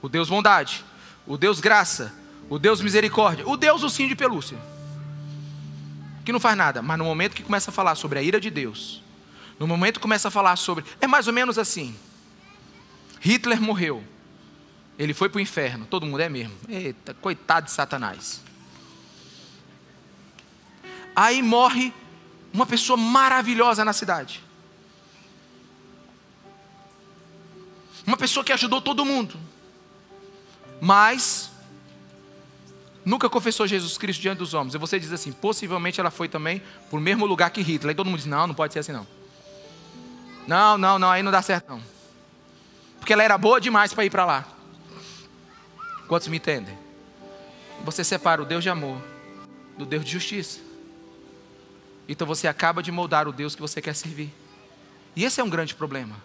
[0.02, 0.84] o Deus bondade,
[1.28, 2.12] o Deus graça,
[2.50, 4.58] o Deus misericórdia, o Deus ursinho de pelúcia
[6.28, 8.50] que não faz nada, mas no momento que começa a falar sobre a ira de
[8.50, 9.02] Deus,
[9.58, 10.84] no momento que começa a falar sobre.
[11.00, 11.96] É mais ou menos assim.
[13.18, 14.04] Hitler morreu.
[14.98, 15.86] Ele foi para o inferno.
[15.86, 16.54] Todo mundo é mesmo.
[16.68, 18.42] Eita, coitado de Satanás.
[21.16, 21.94] Aí morre
[22.52, 24.44] uma pessoa maravilhosa na cidade.
[28.06, 29.34] Uma pessoa que ajudou todo mundo.
[30.80, 31.50] Mas
[33.04, 34.74] nunca confessou Jesus Cristo diante dos homens.
[34.74, 37.90] E você diz assim, possivelmente ela foi também para o mesmo lugar que Hitler.
[37.90, 39.06] Aí todo mundo diz, não, não pode ser assim não.
[40.46, 41.82] Não, não, não, aí não dá certo não.
[42.98, 44.44] Porque ela era boa demais para ir para lá.
[46.06, 46.76] Quantos me entendem?
[47.84, 49.00] Você separa o Deus de amor
[49.76, 50.60] do Deus de justiça.
[52.08, 54.32] Então você acaba de moldar o Deus que você quer servir.
[55.14, 56.16] E esse é um grande problema.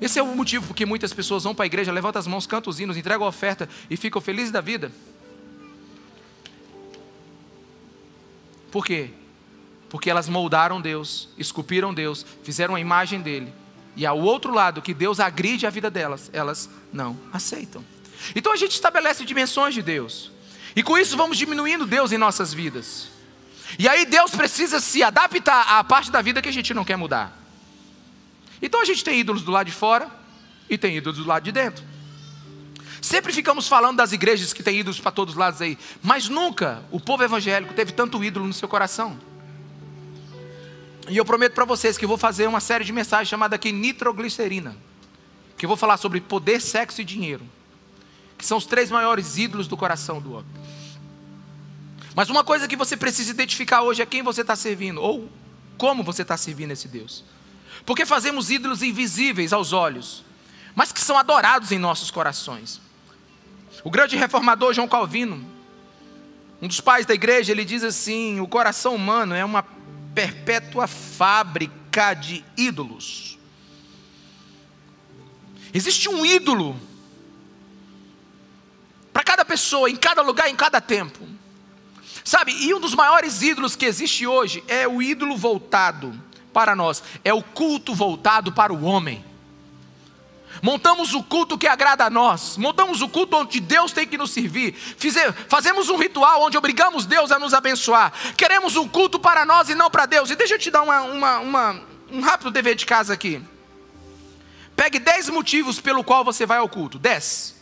[0.00, 2.70] Esse é o motivo porque muitas pessoas vão para a igreja, levantam as mãos, cantam
[2.70, 4.90] os hinos, entregam a oferta e ficam felizes da vida.
[8.70, 9.10] Por quê?
[9.88, 13.52] Porque elas moldaram Deus, esculpiram Deus, fizeram a imagem dele.
[13.96, 17.84] E ao outro lado, que Deus agride a vida delas, elas não aceitam.
[18.34, 20.30] Então a gente estabelece dimensões de Deus.
[20.76, 23.08] E com isso vamos diminuindo Deus em nossas vidas.
[23.78, 26.96] E aí Deus precisa se adaptar à parte da vida que a gente não quer
[26.96, 27.39] mudar.
[28.62, 30.10] Então a gente tem ídolos do lado de fora
[30.68, 31.84] e tem ídolos do lado de dentro.
[33.00, 36.82] Sempre ficamos falando das igrejas que têm ídolos para todos os lados aí, mas nunca
[36.90, 39.18] o povo evangélico teve tanto ídolo no seu coração.
[41.08, 44.76] E eu prometo para vocês que vou fazer uma série de mensagens chamada aqui nitroglicerina,
[45.56, 47.44] que eu vou falar sobre poder, sexo e dinheiro,
[48.36, 50.50] que são os três maiores ídolos do coração do homem.
[52.14, 55.30] Mas uma coisa que você precisa identificar hoje é quem você está servindo, ou
[55.78, 57.24] como você está servindo esse Deus.
[57.84, 60.24] Porque fazemos ídolos invisíveis aos olhos,
[60.74, 62.80] mas que são adorados em nossos corações.
[63.82, 65.44] O grande reformador João Calvino,
[66.60, 69.64] um dos pais da igreja, ele diz assim: o coração humano é uma
[70.14, 73.38] perpétua fábrica de ídolos.
[75.72, 76.78] Existe um ídolo
[79.12, 81.26] para cada pessoa, em cada lugar, em cada tempo.
[82.24, 87.02] Sabe, e um dos maiores ídolos que existe hoje é o ídolo voltado para nós,
[87.24, 89.24] é o culto voltado para o homem.
[90.62, 92.56] Montamos o culto que agrada a nós.
[92.56, 94.74] Montamos o culto onde Deus tem que nos servir.
[95.48, 98.12] fazemos um ritual onde obrigamos Deus a nos abençoar.
[98.36, 100.30] Queremos um culto para nós e não para Deus.
[100.30, 103.40] E deixa eu te dar uma, uma, uma, um rápido dever de casa aqui.
[104.74, 106.98] Pegue dez motivos pelo qual você vai ao culto.
[106.98, 107.54] Dez.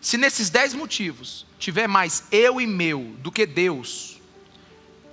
[0.00, 4.20] Se nesses dez motivos tiver mais eu e meu do que Deus,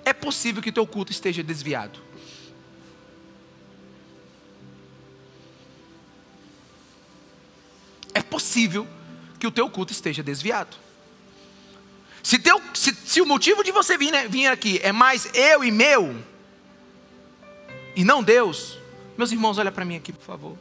[0.05, 1.99] é possível que teu culto esteja desviado.
[8.51, 8.85] Possível
[9.39, 10.75] que o teu culto esteja desviado.
[12.21, 15.63] Se, teu, se, se o motivo de você vir, né, vir aqui é mais eu
[15.63, 16.21] e meu,
[17.95, 18.77] e não Deus,
[19.17, 20.57] meus irmãos, olha para mim aqui, por favor.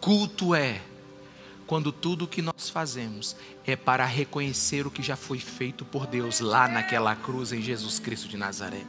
[0.00, 0.80] Culto é
[1.66, 6.06] quando tudo o que nós fazemos é para reconhecer o que já foi feito por
[6.06, 8.84] Deus lá naquela cruz em Jesus Cristo de Nazaré.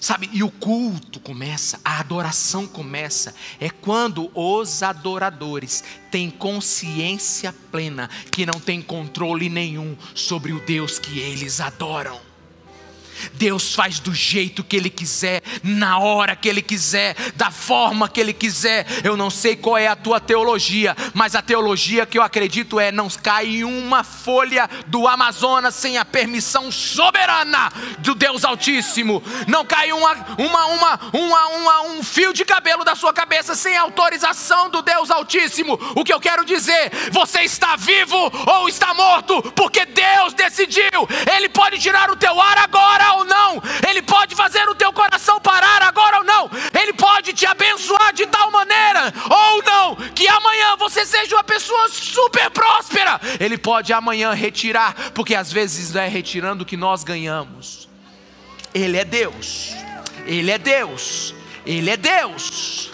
[0.00, 8.08] Sabe, e o culto começa, a adoração começa, é quando os adoradores têm consciência plena
[8.30, 12.29] que não tem controle nenhum sobre o Deus que eles adoram.
[13.34, 18.20] Deus faz do jeito que Ele quiser, na hora que Ele quiser, da forma que
[18.20, 18.86] Ele quiser.
[19.04, 22.90] Eu não sei qual é a tua teologia, mas a teologia que eu acredito é:
[22.92, 29.92] não cai uma folha do Amazonas sem a permissão soberana do Deus Altíssimo, não cai
[29.92, 34.82] uma, uma, uma, uma, uma, um fio de cabelo da sua cabeça sem autorização do
[34.82, 35.78] Deus Altíssimo.
[35.94, 38.16] O que eu quero dizer, você está vivo
[38.46, 43.62] ou está morto, porque Deus decidiu, Ele pode tirar o teu ar agora ou não,
[43.88, 48.26] Ele pode fazer o teu coração parar agora ou não, Ele pode te abençoar de
[48.26, 54.32] tal maneira ou não, que amanhã você seja uma pessoa super próspera, Ele pode amanhã
[54.32, 57.88] retirar, porque às vezes é retirando que nós ganhamos.
[58.72, 59.74] Ele é Deus,
[60.26, 61.34] Ele é Deus,
[61.66, 62.90] Ele é Deus.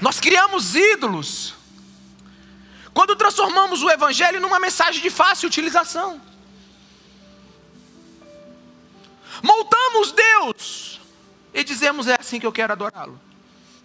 [0.00, 1.59] Nós criamos ídolos
[3.00, 6.20] quando transformamos o Evangelho numa mensagem de fácil utilização.
[9.42, 11.00] Montamos Deus
[11.54, 13.18] e dizemos: é assim que eu quero adorá-lo.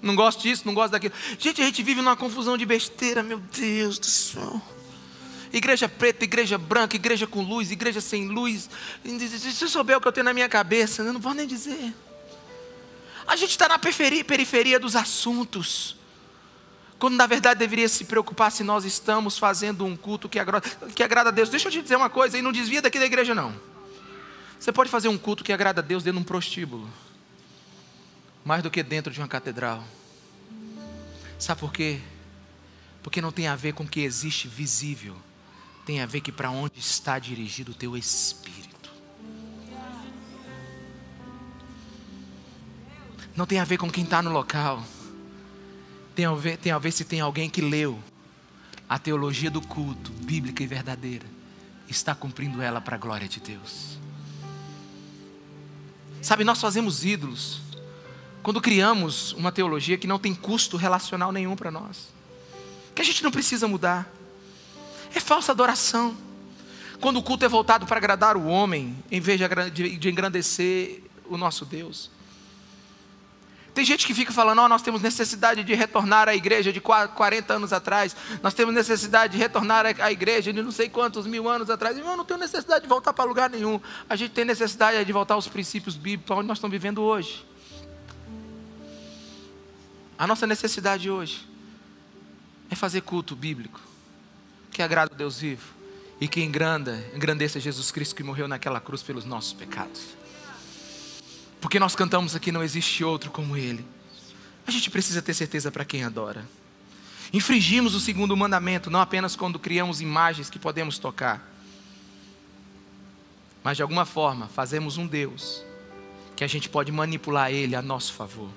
[0.02, 1.14] Não gosto disso, não gosto daquilo.
[1.40, 4.62] Gente, a gente vive numa confusão de besteira, meu Deus do céu.
[5.54, 8.70] Igreja preta, igreja branca, igreja com luz, igreja sem luz.
[9.02, 11.94] Se eu souber o que eu tenho na minha cabeça, eu não vou nem dizer.
[13.26, 15.96] A gente está na periferia dos assuntos.
[16.98, 21.04] Quando na verdade deveria se preocupar se nós estamos fazendo um culto que agrada, que
[21.04, 21.50] agrada a Deus.
[21.50, 23.54] Deixa eu te dizer uma coisa, e não desvia daqui da igreja não.
[24.58, 26.90] Você pode fazer um culto que agrada a Deus dentro de um prostíbulo,
[28.44, 29.84] mais do que dentro de uma catedral.
[31.38, 32.00] Sabe por quê?
[33.04, 35.16] Porque não tem a ver com o que existe visível,
[35.86, 38.90] tem a ver que para onde está dirigido o teu espírito.
[43.36, 44.82] Não tem a ver com quem está no local
[46.16, 48.00] tem a, ver, tem a ver se tem alguém que leu
[48.88, 51.26] a teologia do culto, bíblica e verdadeira,
[51.90, 54.00] está cumprindo ela para a glória de Deus.
[56.22, 57.62] Sabe, nós fazemos ídolos
[58.42, 62.14] quando criamos uma teologia que não tem custo relacional nenhum para nós,
[62.94, 64.12] que a gente não precisa mudar.
[65.14, 66.16] É falsa adoração.
[67.02, 69.40] Quando o culto é voltado para agradar o homem, em vez
[69.74, 72.10] de engrandecer o nosso Deus.
[73.76, 77.54] Tem gente que fica falando, oh, nós temos necessidade de retornar à igreja de 40
[77.54, 81.70] anos atrás, nós temos necessidade de retornar à igreja de não sei quantos mil anos
[81.70, 81.98] atrás.
[81.98, 83.82] Eu não tenho necessidade de voltar para lugar nenhum.
[84.10, 87.46] A gente tem necessidade de voltar aos princípios bíblicos, onde nós estamos vivendo hoje.
[90.18, 91.46] A nossa necessidade hoje
[92.70, 93.82] é fazer culto bíblico,
[94.72, 95.76] que agrada a Deus vivo
[96.22, 100.16] e que engranda, engrandeça Jesus Cristo que morreu naquela cruz pelos nossos pecados.
[101.66, 103.84] Porque nós cantamos aqui, não existe outro como Ele.
[104.68, 106.48] A gente precisa ter certeza para quem adora.
[107.34, 111.44] Infringimos o segundo mandamento, não apenas quando criamos imagens que podemos tocar,
[113.64, 115.64] mas de alguma forma fazemos um Deus
[116.36, 118.52] que a gente pode manipular Ele a nosso favor.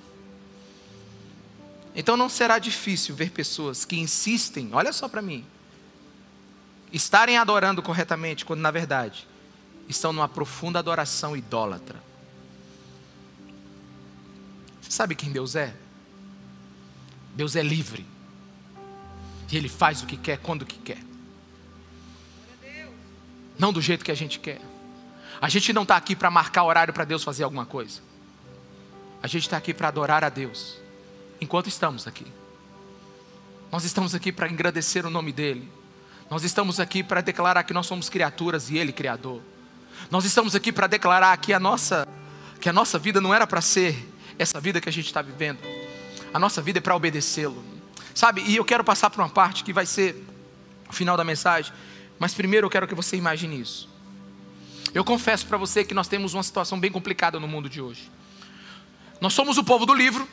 [1.95, 5.43] Então não será difícil ver pessoas que insistem, olha só para mim,
[6.93, 9.27] estarem adorando corretamente, quando na verdade
[9.87, 12.07] estão numa profunda adoração idólatra.
[14.89, 15.73] Sabe quem Deus é?
[17.35, 18.05] Deus é livre.
[19.51, 20.97] E Ele faz o que quer, quando que quer.
[23.57, 24.59] Não do jeito que a gente quer.
[25.39, 28.01] A gente não está aqui para marcar horário para Deus fazer alguma coisa.
[29.21, 30.77] A gente está aqui para adorar a Deus.
[31.39, 32.25] Enquanto estamos aqui.
[33.71, 35.71] Nós estamos aqui para engrandecer o nome dEle.
[36.31, 39.41] Nós estamos aqui para declarar que nós somos criaturas e Ele Criador.
[40.09, 42.07] Nós estamos aqui para declarar que a nossa
[42.59, 43.95] que a nossa vida não era para ser
[44.39, 45.59] essa vida que a gente está vivendo.
[46.33, 47.63] A nossa vida é para obedecê-lo.
[48.15, 48.41] Sabe?
[48.47, 50.25] E eu quero passar por uma parte que vai ser
[50.89, 51.71] o final da mensagem,
[52.17, 53.89] mas primeiro eu quero que você imagine isso.
[54.93, 58.09] Eu confesso para você que nós temos uma situação bem complicada no mundo de hoje.
[59.21, 60.27] Nós somos o povo do livro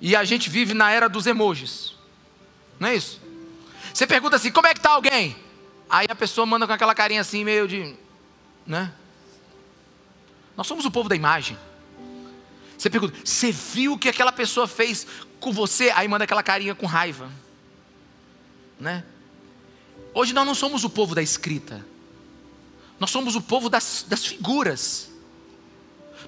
[0.00, 1.94] e a gente vive na era dos emojis.
[2.78, 3.20] Não é isso?
[3.94, 5.36] Você pergunta assim: como é que está alguém?
[5.88, 7.94] Aí a pessoa manda com aquela carinha assim, meio de.
[8.66, 8.92] Né?
[10.56, 11.56] Nós somos o povo da imagem.
[12.78, 15.06] Você pergunta: você viu o que aquela pessoa fez
[15.40, 15.90] com você?
[15.90, 17.30] Aí manda aquela carinha com raiva.
[18.78, 19.04] Né?
[20.14, 21.84] Hoje nós não somos o povo da escrita.
[23.00, 25.10] Nós somos o povo das, das figuras.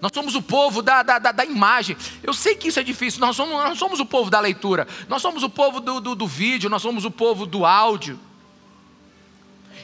[0.00, 1.96] Nós somos o povo da, da, da, da, imagem.
[2.22, 3.20] Eu sei que isso é difícil.
[3.20, 4.86] Nós somos, nós somos o povo da leitura.
[5.08, 6.70] Nós somos o povo do, do, do vídeo.
[6.70, 8.18] Nós somos o povo do áudio.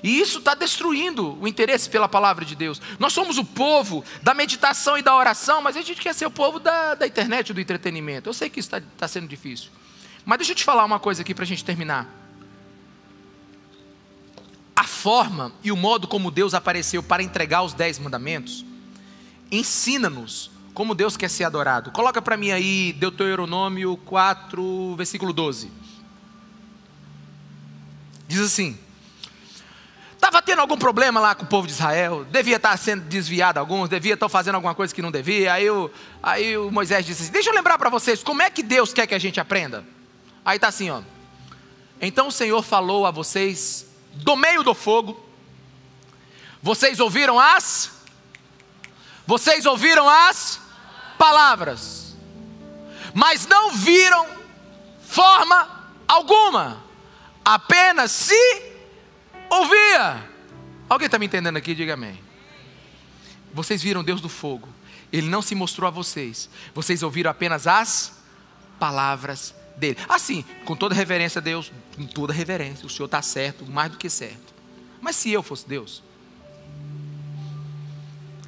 [0.03, 2.81] E isso está destruindo o interesse pela palavra de Deus.
[2.99, 6.31] Nós somos o povo da meditação e da oração, mas a gente quer ser o
[6.31, 8.29] povo da, da internet, do entretenimento.
[8.29, 9.71] Eu sei que isso está tá sendo difícil.
[10.25, 12.09] Mas deixa eu te falar uma coisa aqui para a gente terminar
[14.77, 18.63] a forma e o modo como Deus apareceu para entregar os dez mandamentos,
[19.51, 21.91] ensina-nos como Deus quer ser adorado.
[21.91, 25.71] Coloca para mim aí Deuteronômio 4, versículo 12.
[28.29, 28.79] Diz assim:
[30.17, 33.89] Estava tendo algum problema lá com o povo de Israel, devia estar sendo desviado alguns,
[33.89, 35.53] devia estar fazendo alguma coisa que não devia.
[35.53, 35.91] Aí o,
[36.23, 39.07] aí o Moisés disse assim: Deixa eu lembrar para vocês, como é que Deus quer
[39.07, 39.85] que a gente aprenda?
[40.45, 41.03] Aí está assim, ó.
[42.01, 45.23] Então o Senhor falou a vocês do meio do fogo.
[46.63, 47.93] Vocês ouviram as?
[49.27, 50.61] Vocês ouviram as
[51.19, 52.17] palavras,
[53.15, 54.27] mas não viram
[55.03, 55.69] forma
[56.07, 56.83] alguma,
[57.45, 58.76] apenas se
[59.51, 60.29] ouvia.
[60.89, 61.75] Alguém está me entendendo aqui?
[61.75, 62.19] Diga amém.
[63.53, 64.69] Vocês viram Deus do fogo,
[65.13, 68.21] Ele não se mostrou a vocês, vocês ouviram apenas as
[68.79, 69.99] palavras dele.
[70.09, 73.99] Assim, com toda reverência a Deus, com toda reverência, o Senhor está certo, mais do
[73.99, 74.55] que certo.
[75.01, 76.03] Mas se eu fosse Deus,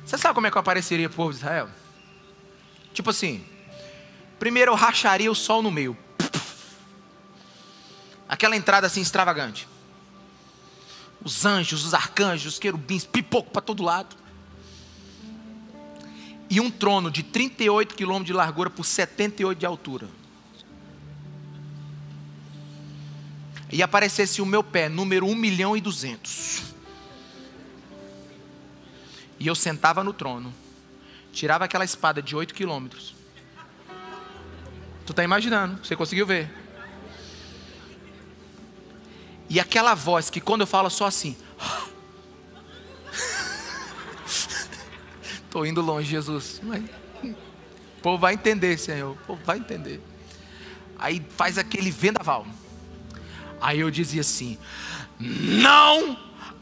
[0.04, 1.68] você sabe como é que eu apareceria para o povo de Israel?
[2.92, 3.44] Tipo assim,
[4.38, 5.96] primeiro eu racharia o sol no meio.
[8.28, 9.68] Aquela entrada assim extravagante.
[11.22, 14.16] Os anjos, os arcanjos, os querubins, pipoco para todo lado.
[16.50, 20.08] E um trono de 38 quilômetros de largura por 78 de altura.
[23.70, 26.62] e aparecesse o meu pé, número 1 milhão e 200.
[29.38, 30.52] E eu sentava no trono,
[31.32, 33.14] tirava aquela espada de 8 quilômetros.
[35.06, 36.50] Tu está imaginando, você conseguiu ver.
[39.48, 41.36] E aquela voz que quando eu falo só assim.
[45.44, 46.60] Estou indo longe, Jesus.
[46.62, 46.84] Mas,
[47.22, 47.34] o
[48.02, 49.12] povo vai entender, Senhor.
[49.12, 50.00] O povo vai entender.
[50.98, 52.46] Aí faz aquele vendaval.
[53.60, 54.58] Aí eu dizia assim:
[55.18, 56.18] Não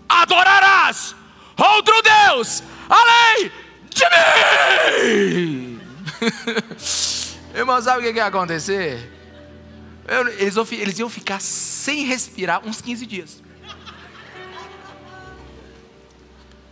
[0.09, 1.15] adorarás
[1.57, 3.51] outro Deus além
[3.91, 4.05] de
[5.41, 5.81] mim.
[7.55, 9.16] Irmão, sabe o que ia acontecer?
[10.07, 13.43] Eles, eles iam ficar sem respirar uns 15 dias.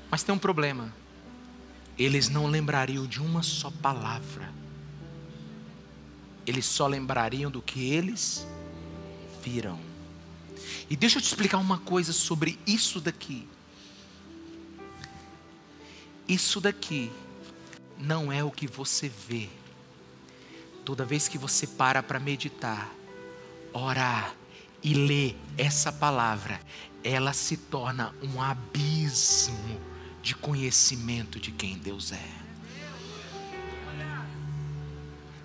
[0.09, 0.95] Mas tem um problema.
[1.99, 4.53] Eles não lembrariam de uma só palavra.
[6.47, 8.47] Eles só lembrariam do que eles
[9.43, 9.81] viram.
[10.89, 13.49] E deixa eu te explicar uma coisa sobre isso daqui.
[16.29, 17.11] Isso daqui
[17.99, 19.49] não é o que você vê.
[20.85, 22.91] Toda vez que você para para meditar,
[23.75, 24.35] orar
[24.83, 26.61] e ler essa palavra,
[27.03, 29.81] ela se torna um abismo
[30.23, 32.29] de conhecimento de quem Deus é.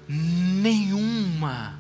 [0.07, 1.77] Nenhuma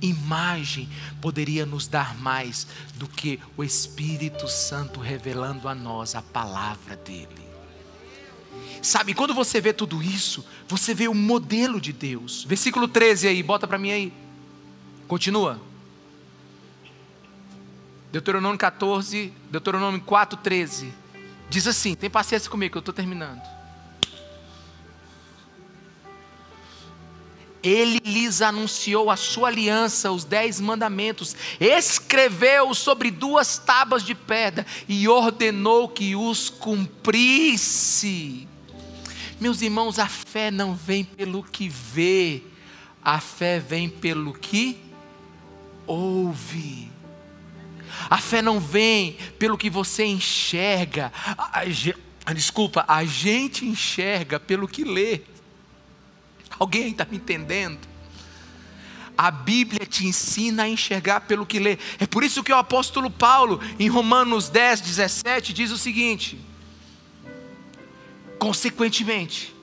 [0.00, 0.88] imagem
[1.20, 7.48] poderia nos dar mais do que o Espírito Santo revelando a nós a palavra dele.
[8.80, 12.44] Sabe, quando você vê tudo isso, você vê o modelo de Deus.
[12.44, 14.12] Versículo 13 aí, bota para mim aí.
[15.06, 15.67] Continua.
[18.10, 20.92] Deuteronômio 14, Deuteronômio 4, 13.
[21.50, 23.42] Diz assim: tem paciência comigo eu estou terminando.
[27.62, 34.64] Ele lhes anunciou a sua aliança, os dez mandamentos, escreveu sobre duas tábuas de pedra
[34.88, 38.46] e ordenou que os cumprisse.
[39.40, 42.42] Meus irmãos, a fé não vem pelo que vê,
[43.02, 44.78] a fé vem pelo que
[45.86, 46.87] ouve.
[48.08, 51.12] A fé não vem pelo que você enxerga.
[52.34, 55.22] Desculpa, a gente enxerga pelo que lê.
[56.58, 57.86] Alguém está me entendendo?
[59.16, 61.78] A Bíblia te ensina a enxergar pelo que lê.
[61.98, 66.38] É por isso que o apóstolo Paulo, em Romanos 10, 17, diz o seguinte:
[68.38, 69.54] Consequentemente,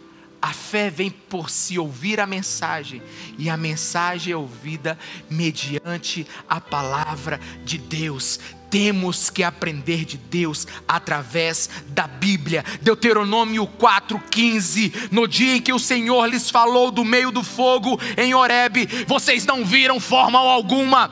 [0.45, 3.01] a fé vem por se ouvir a mensagem,
[3.35, 4.95] e a mensagem é ouvida
[5.27, 8.39] mediante a palavra de Deus.
[8.69, 12.63] Temos que aprender de Deus através da Bíblia.
[12.79, 15.09] Deuteronômio 4,15.
[15.09, 19.47] No dia em que o Senhor lhes falou do meio do fogo em Horebe, vocês
[19.47, 21.11] não viram forma alguma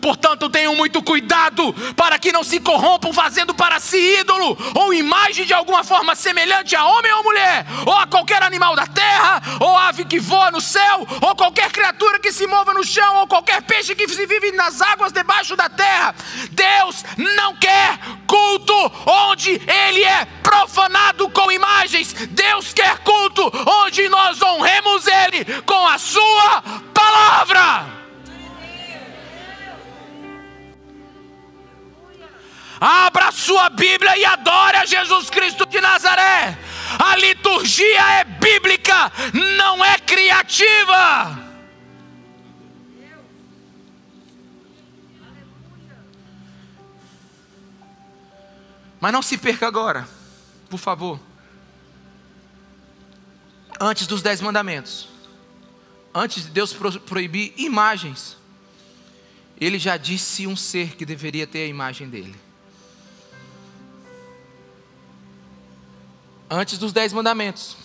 [0.00, 5.44] Portanto, tenham muito cuidado para que não se corrompam fazendo para si ídolo ou imagem
[5.44, 9.76] de alguma forma semelhante a homem ou mulher, ou a qualquer animal da terra, ou
[9.76, 13.62] ave que voa no céu, ou qualquer criatura que se mova no chão, ou qualquer
[13.62, 16.14] peixe que se vive nas águas debaixo da terra.
[16.50, 18.74] Deus não quer culto
[19.06, 22.12] onde ele é profanado com imagens.
[22.30, 23.50] Deus quer culto
[23.84, 26.62] onde nós honremos ele com a sua
[26.94, 28.01] palavra.
[33.42, 36.56] Sua Bíblia e adore a Jesus Cristo de Nazaré.
[36.98, 39.10] A liturgia é bíblica,
[39.56, 41.50] não é criativa.
[49.00, 50.08] Mas não se perca agora,
[50.70, 51.18] por favor.
[53.80, 55.08] Antes dos dez mandamentos,
[56.14, 56.72] antes de Deus
[57.04, 58.36] proibir imagens,
[59.60, 62.51] Ele já disse um ser que deveria ter a imagem dele.
[66.52, 67.78] Antes dos dez mandamentos,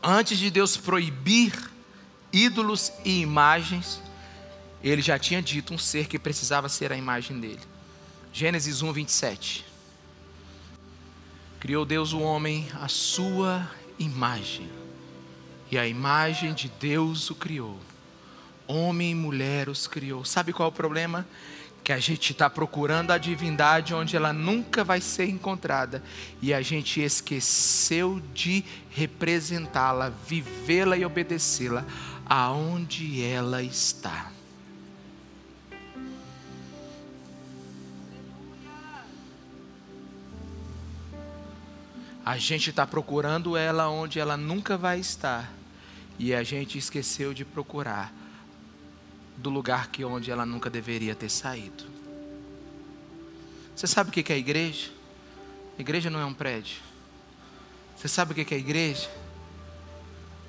[0.00, 1.52] antes de Deus proibir
[2.32, 4.00] ídolos e imagens,
[4.84, 7.60] ele já tinha dito um ser que precisava ser a imagem dele.
[8.32, 9.66] Gênesis 1, 27.
[11.58, 14.70] Criou Deus o homem à sua imagem,
[15.72, 17.80] e a imagem de Deus o criou.
[18.68, 20.24] Homem e mulher os criou.
[20.24, 21.26] Sabe qual é o problema?
[21.82, 26.02] Que a gente está procurando a divindade onde ela nunca vai ser encontrada
[26.42, 31.84] e a gente esqueceu de representá-la, vivê-la e obedecê-la
[32.26, 34.30] aonde ela está.
[42.24, 45.52] A gente está procurando ela onde ela nunca vai estar
[46.18, 48.19] e a gente esqueceu de procurar
[49.40, 51.84] do lugar que onde ela nunca deveria ter saído.
[53.74, 54.90] Você sabe o que é a igreja?
[55.78, 56.82] A igreja não é um prédio.
[57.96, 59.10] Você sabe o que é a igreja?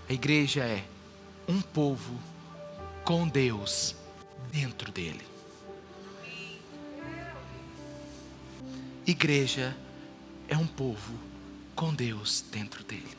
[0.10, 0.84] A igreja é
[1.48, 2.20] um povo
[3.06, 3.96] com Deus
[4.52, 5.26] dentro dele.
[9.08, 9.76] Igreja
[10.48, 11.14] é um povo
[11.76, 13.18] com Deus dentro dele.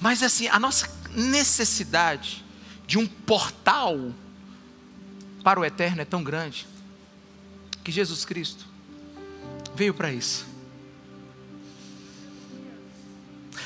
[0.00, 2.44] Mas assim, a nossa necessidade
[2.90, 4.12] de um portal
[5.44, 6.66] para o eterno é tão grande
[7.84, 8.66] que Jesus Cristo
[9.76, 10.44] veio para isso.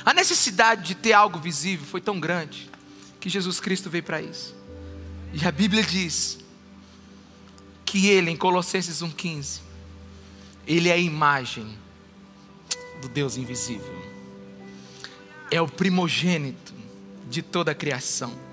[0.05, 2.71] A necessidade de ter algo visível foi tão grande
[3.19, 4.55] que Jesus Cristo veio para isso.
[5.33, 6.39] E a Bíblia diz
[7.87, 9.63] que ele, em Colossenses 1,15,
[10.67, 11.79] ele é a imagem
[13.01, 14.05] do Deus invisível,
[15.51, 16.75] é o primogênito
[17.31, 18.44] de toda a criação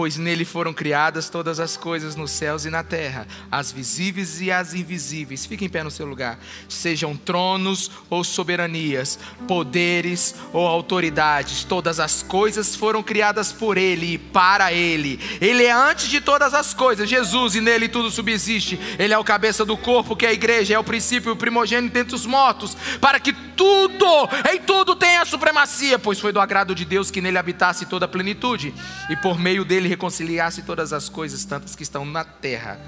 [0.00, 4.50] pois nele foram criadas todas as coisas nos céus e na terra, as visíveis e
[4.50, 5.44] as invisíveis.
[5.44, 6.38] Fique em pé no seu lugar.
[6.70, 14.18] Sejam tronos ou soberanias, poderes ou autoridades, todas as coisas foram criadas por ele e
[14.18, 15.20] para ele.
[15.38, 18.80] Ele é antes de todas as coisas, Jesus, e nele tudo subsiste.
[18.98, 21.92] Ele é o cabeça do corpo, que é a igreja, é o princípio, o primogênito
[21.92, 24.06] dentre os mortos, para que tudo,
[24.50, 28.08] em tudo tenha supremacia, pois foi do agrado de Deus que nele habitasse toda a
[28.08, 28.72] plenitude,
[29.10, 32.80] e por meio dele reconciliasse todas as coisas, tantas que estão na terra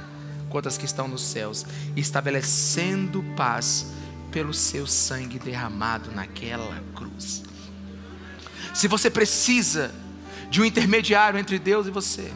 [0.48, 3.92] quanto as que estão nos céus, estabelecendo paz
[4.30, 7.42] pelo seu sangue derramado naquela cruz.
[8.72, 9.94] Se você precisa
[10.48, 12.32] de um intermediário entre Deus e você,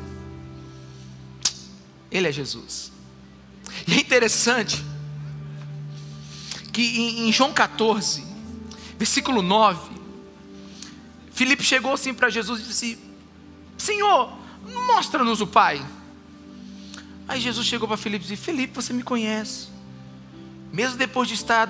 [2.10, 2.92] Ele é Jesus.
[3.88, 4.84] E é interessante
[6.70, 8.25] que em João 14,
[8.96, 9.90] versículo 9,
[11.32, 12.98] Filipe chegou assim para Jesus e disse:
[13.76, 14.32] Senhor,
[14.72, 15.84] Mostra-nos o Pai.
[17.28, 19.68] Aí Jesus chegou para Felipe e disse: Felipe, você me conhece.
[20.72, 21.68] Mesmo depois de estar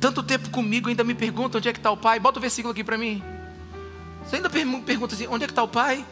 [0.00, 2.18] tanto tempo comigo, ainda me pergunta onde é que está o Pai.
[2.20, 3.22] Bota o versículo aqui para mim.
[4.24, 6.04] Você ainda pergunta assim: onde é que está o Pai?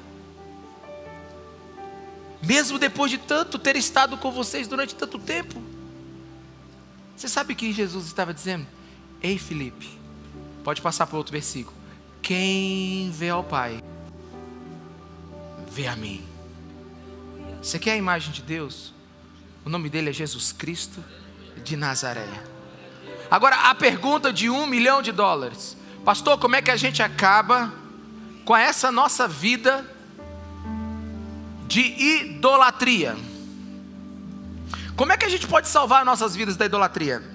[2.42, 5.62] Mesmo depois de tanto ter estado com vocês durante tanto tempo.
[7.16, 8.66] Você sabe o que Jesus estava dizendo?
[9.22, 9.88] Ei, Felipe,
[10.62, 11.76] pode passar para outro versículo.
[12.20, 13.82] Quem vê ao Pai,
[15.70, 16.24] vê a mim.
[17.62, 18.92] Você quer a imagem de Deus?
[19.64, 21.02] O nome dele é Jesus Cristo
[21.64, 22.28] de Nazaré.
[23.30, 27.72] Agora, a pergunta de um milhão de dólares: Pastor, como é que a gente acaba
[28.44, 29.86] com essa nossa vida
[31.66, 33.16] de idolatria?
[34.96, 37.31] Como é que a gente pode salvar nossas vidas da idolatria?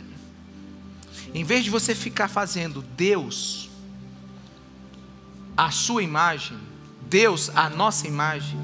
[1.38, 3.70] Em vez de você ficar fazendo Deus
[5.56, 6.58] a sua imagem,
[7.08, 8.58] Deus a nossa imagem,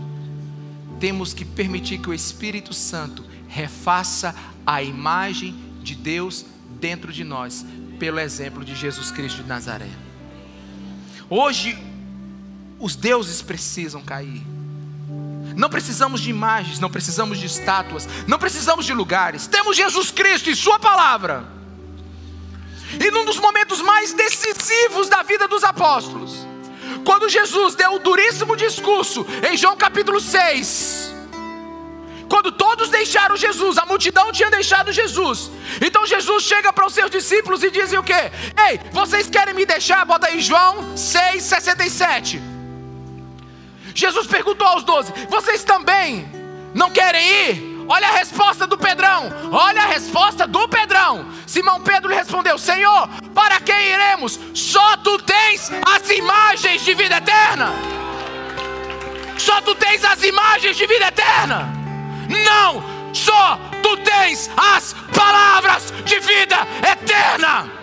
[1.00, 4.34] temos que permitir que o Espírito Santo refaça
[4.66, 5.54] a imagem
[5.84, 6.48] de Deus
[6.80, 7.64] dentro de nós,
[8.00, 9.92] pelo exemplo de Jesus Cristo de Nazaré.
[11.30, 11.78] Hoje,
[12.80, 14.42] os deuses precisam cair.
[15.56, 19.46] Não precisamos de imagens, não precisamos de estátuas, não precisamos de lugares.
[19.46, 21.62] Temos Jesus Cristo e Sua palavra.
[23.00, 26.48] E num dos momentos mais decisivos da vida dos apóstolos,
[27.06, 31.14] quando Jesus deu o duríssimo discurso em João capítulo 6,
[32.30, 35.52] quando todos deixaram Jesus, a multidão tinha deixado Jesus.
[35.86, 38.32] Então Jesus chega para os seus discípulos e diz o quê?
[38.70, 40.04] Ei, vocês querem me deixar?
[40.06, 42.42] Bota aí João 6,67.
[43.94, 46.26] Jesus perguntou aos doze: Vocês também
[46.74, 47.73] não querem ir?
[47.88, 49.30] Olha a resposta do Pedrão.
[49.52, 51.26] Olha a resposta do Pedrão.
[51.46, 54.40] Simão Pedro lhe respondeu: Senhor, para quem iremos?
[54.54, 57.74] Só tu tens as imagens de vida eterna.
[59.38, 61.70] Só tu tens as imagens de vida eterna.
[62.30, 67.83] Não, só tu tens as palavras de vida eterna.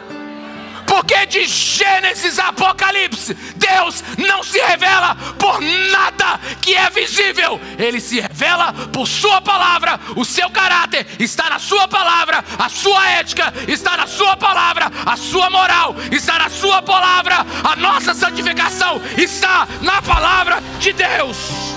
[0.91, 8.01] Porque de Gênesis a Apocalipse, Deus não se revela por nada que é visível, Ele
[8.01, 13.55] se revela por Sua palavra, o seu caráter está na Sua palavra, a sua ética
[13.69, 19.69] está na Sua palavra, a sua moral está na Sua palavra, a nossa santificação está
[19.83, 21.70] na palavra de Deus.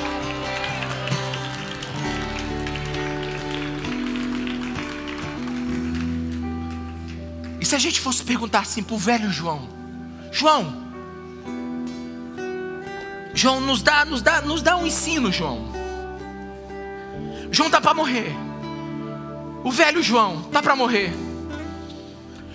[7.74, 9.68] Se a gente fosse perguntar assim para o velho João:
[10.32, 10.84] João,
[13.34, 15.74] João, nos dá, nos dá, nos dá um ensino, João.
[17.52, 18.32] João tá para morrer.
[19.64, 21.12] O velho João tá para morrer.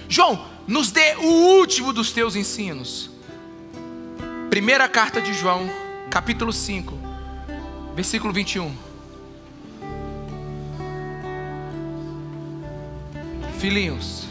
[0.08, 3.10] João, nos dê o último dos teus ensinos.
[4.50, 5.68] Primeira carta de João,
[6.10, 6.96] capítulo 5,
[7.96, 8.72] versículo 21.
[13.58, 14.27] Filhinhos,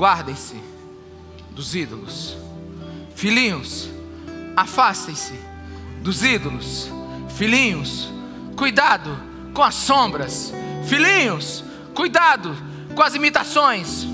[0.00, 0.56] guardem-se
[1.50, 2.34] dos ídolos.
[3.14, 3.90] Filhinhos,
[4.56, 5.34] afastem-se
[6.00, 6.90] dos ídolos.
[7.36, 8.10] Filhinhos,
[8.56, 9.14] cuidado
[9.52, 10.54] com as sombras.
[10.86, 11.62] Filhinhos,
[11.94, 12.56] cuidado
[12.94, 14.06] com as imitações.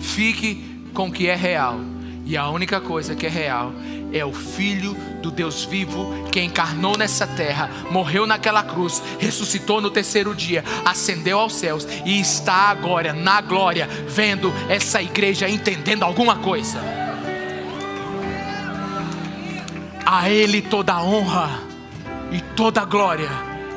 [0.00, 1.80] Fique com o que é real.
[2.24, 3.72] E a única coisa que é real
[4.16, 9.90] é o Filho do Deus vivo que encarnou nessa terra, morreu naquela cruz, ressuscitou no
[9.90, 16.36] terceiro dia, ascendeu aos céus e está agora na glória, vendo essa igreja entendendo alguma
[16.36, 16.80] coisa.
[20.04, 21.60] A Ele toda a honra
[22.30, 23.30] e toda a glória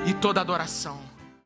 [0.05, 1.08] e toda a adoração.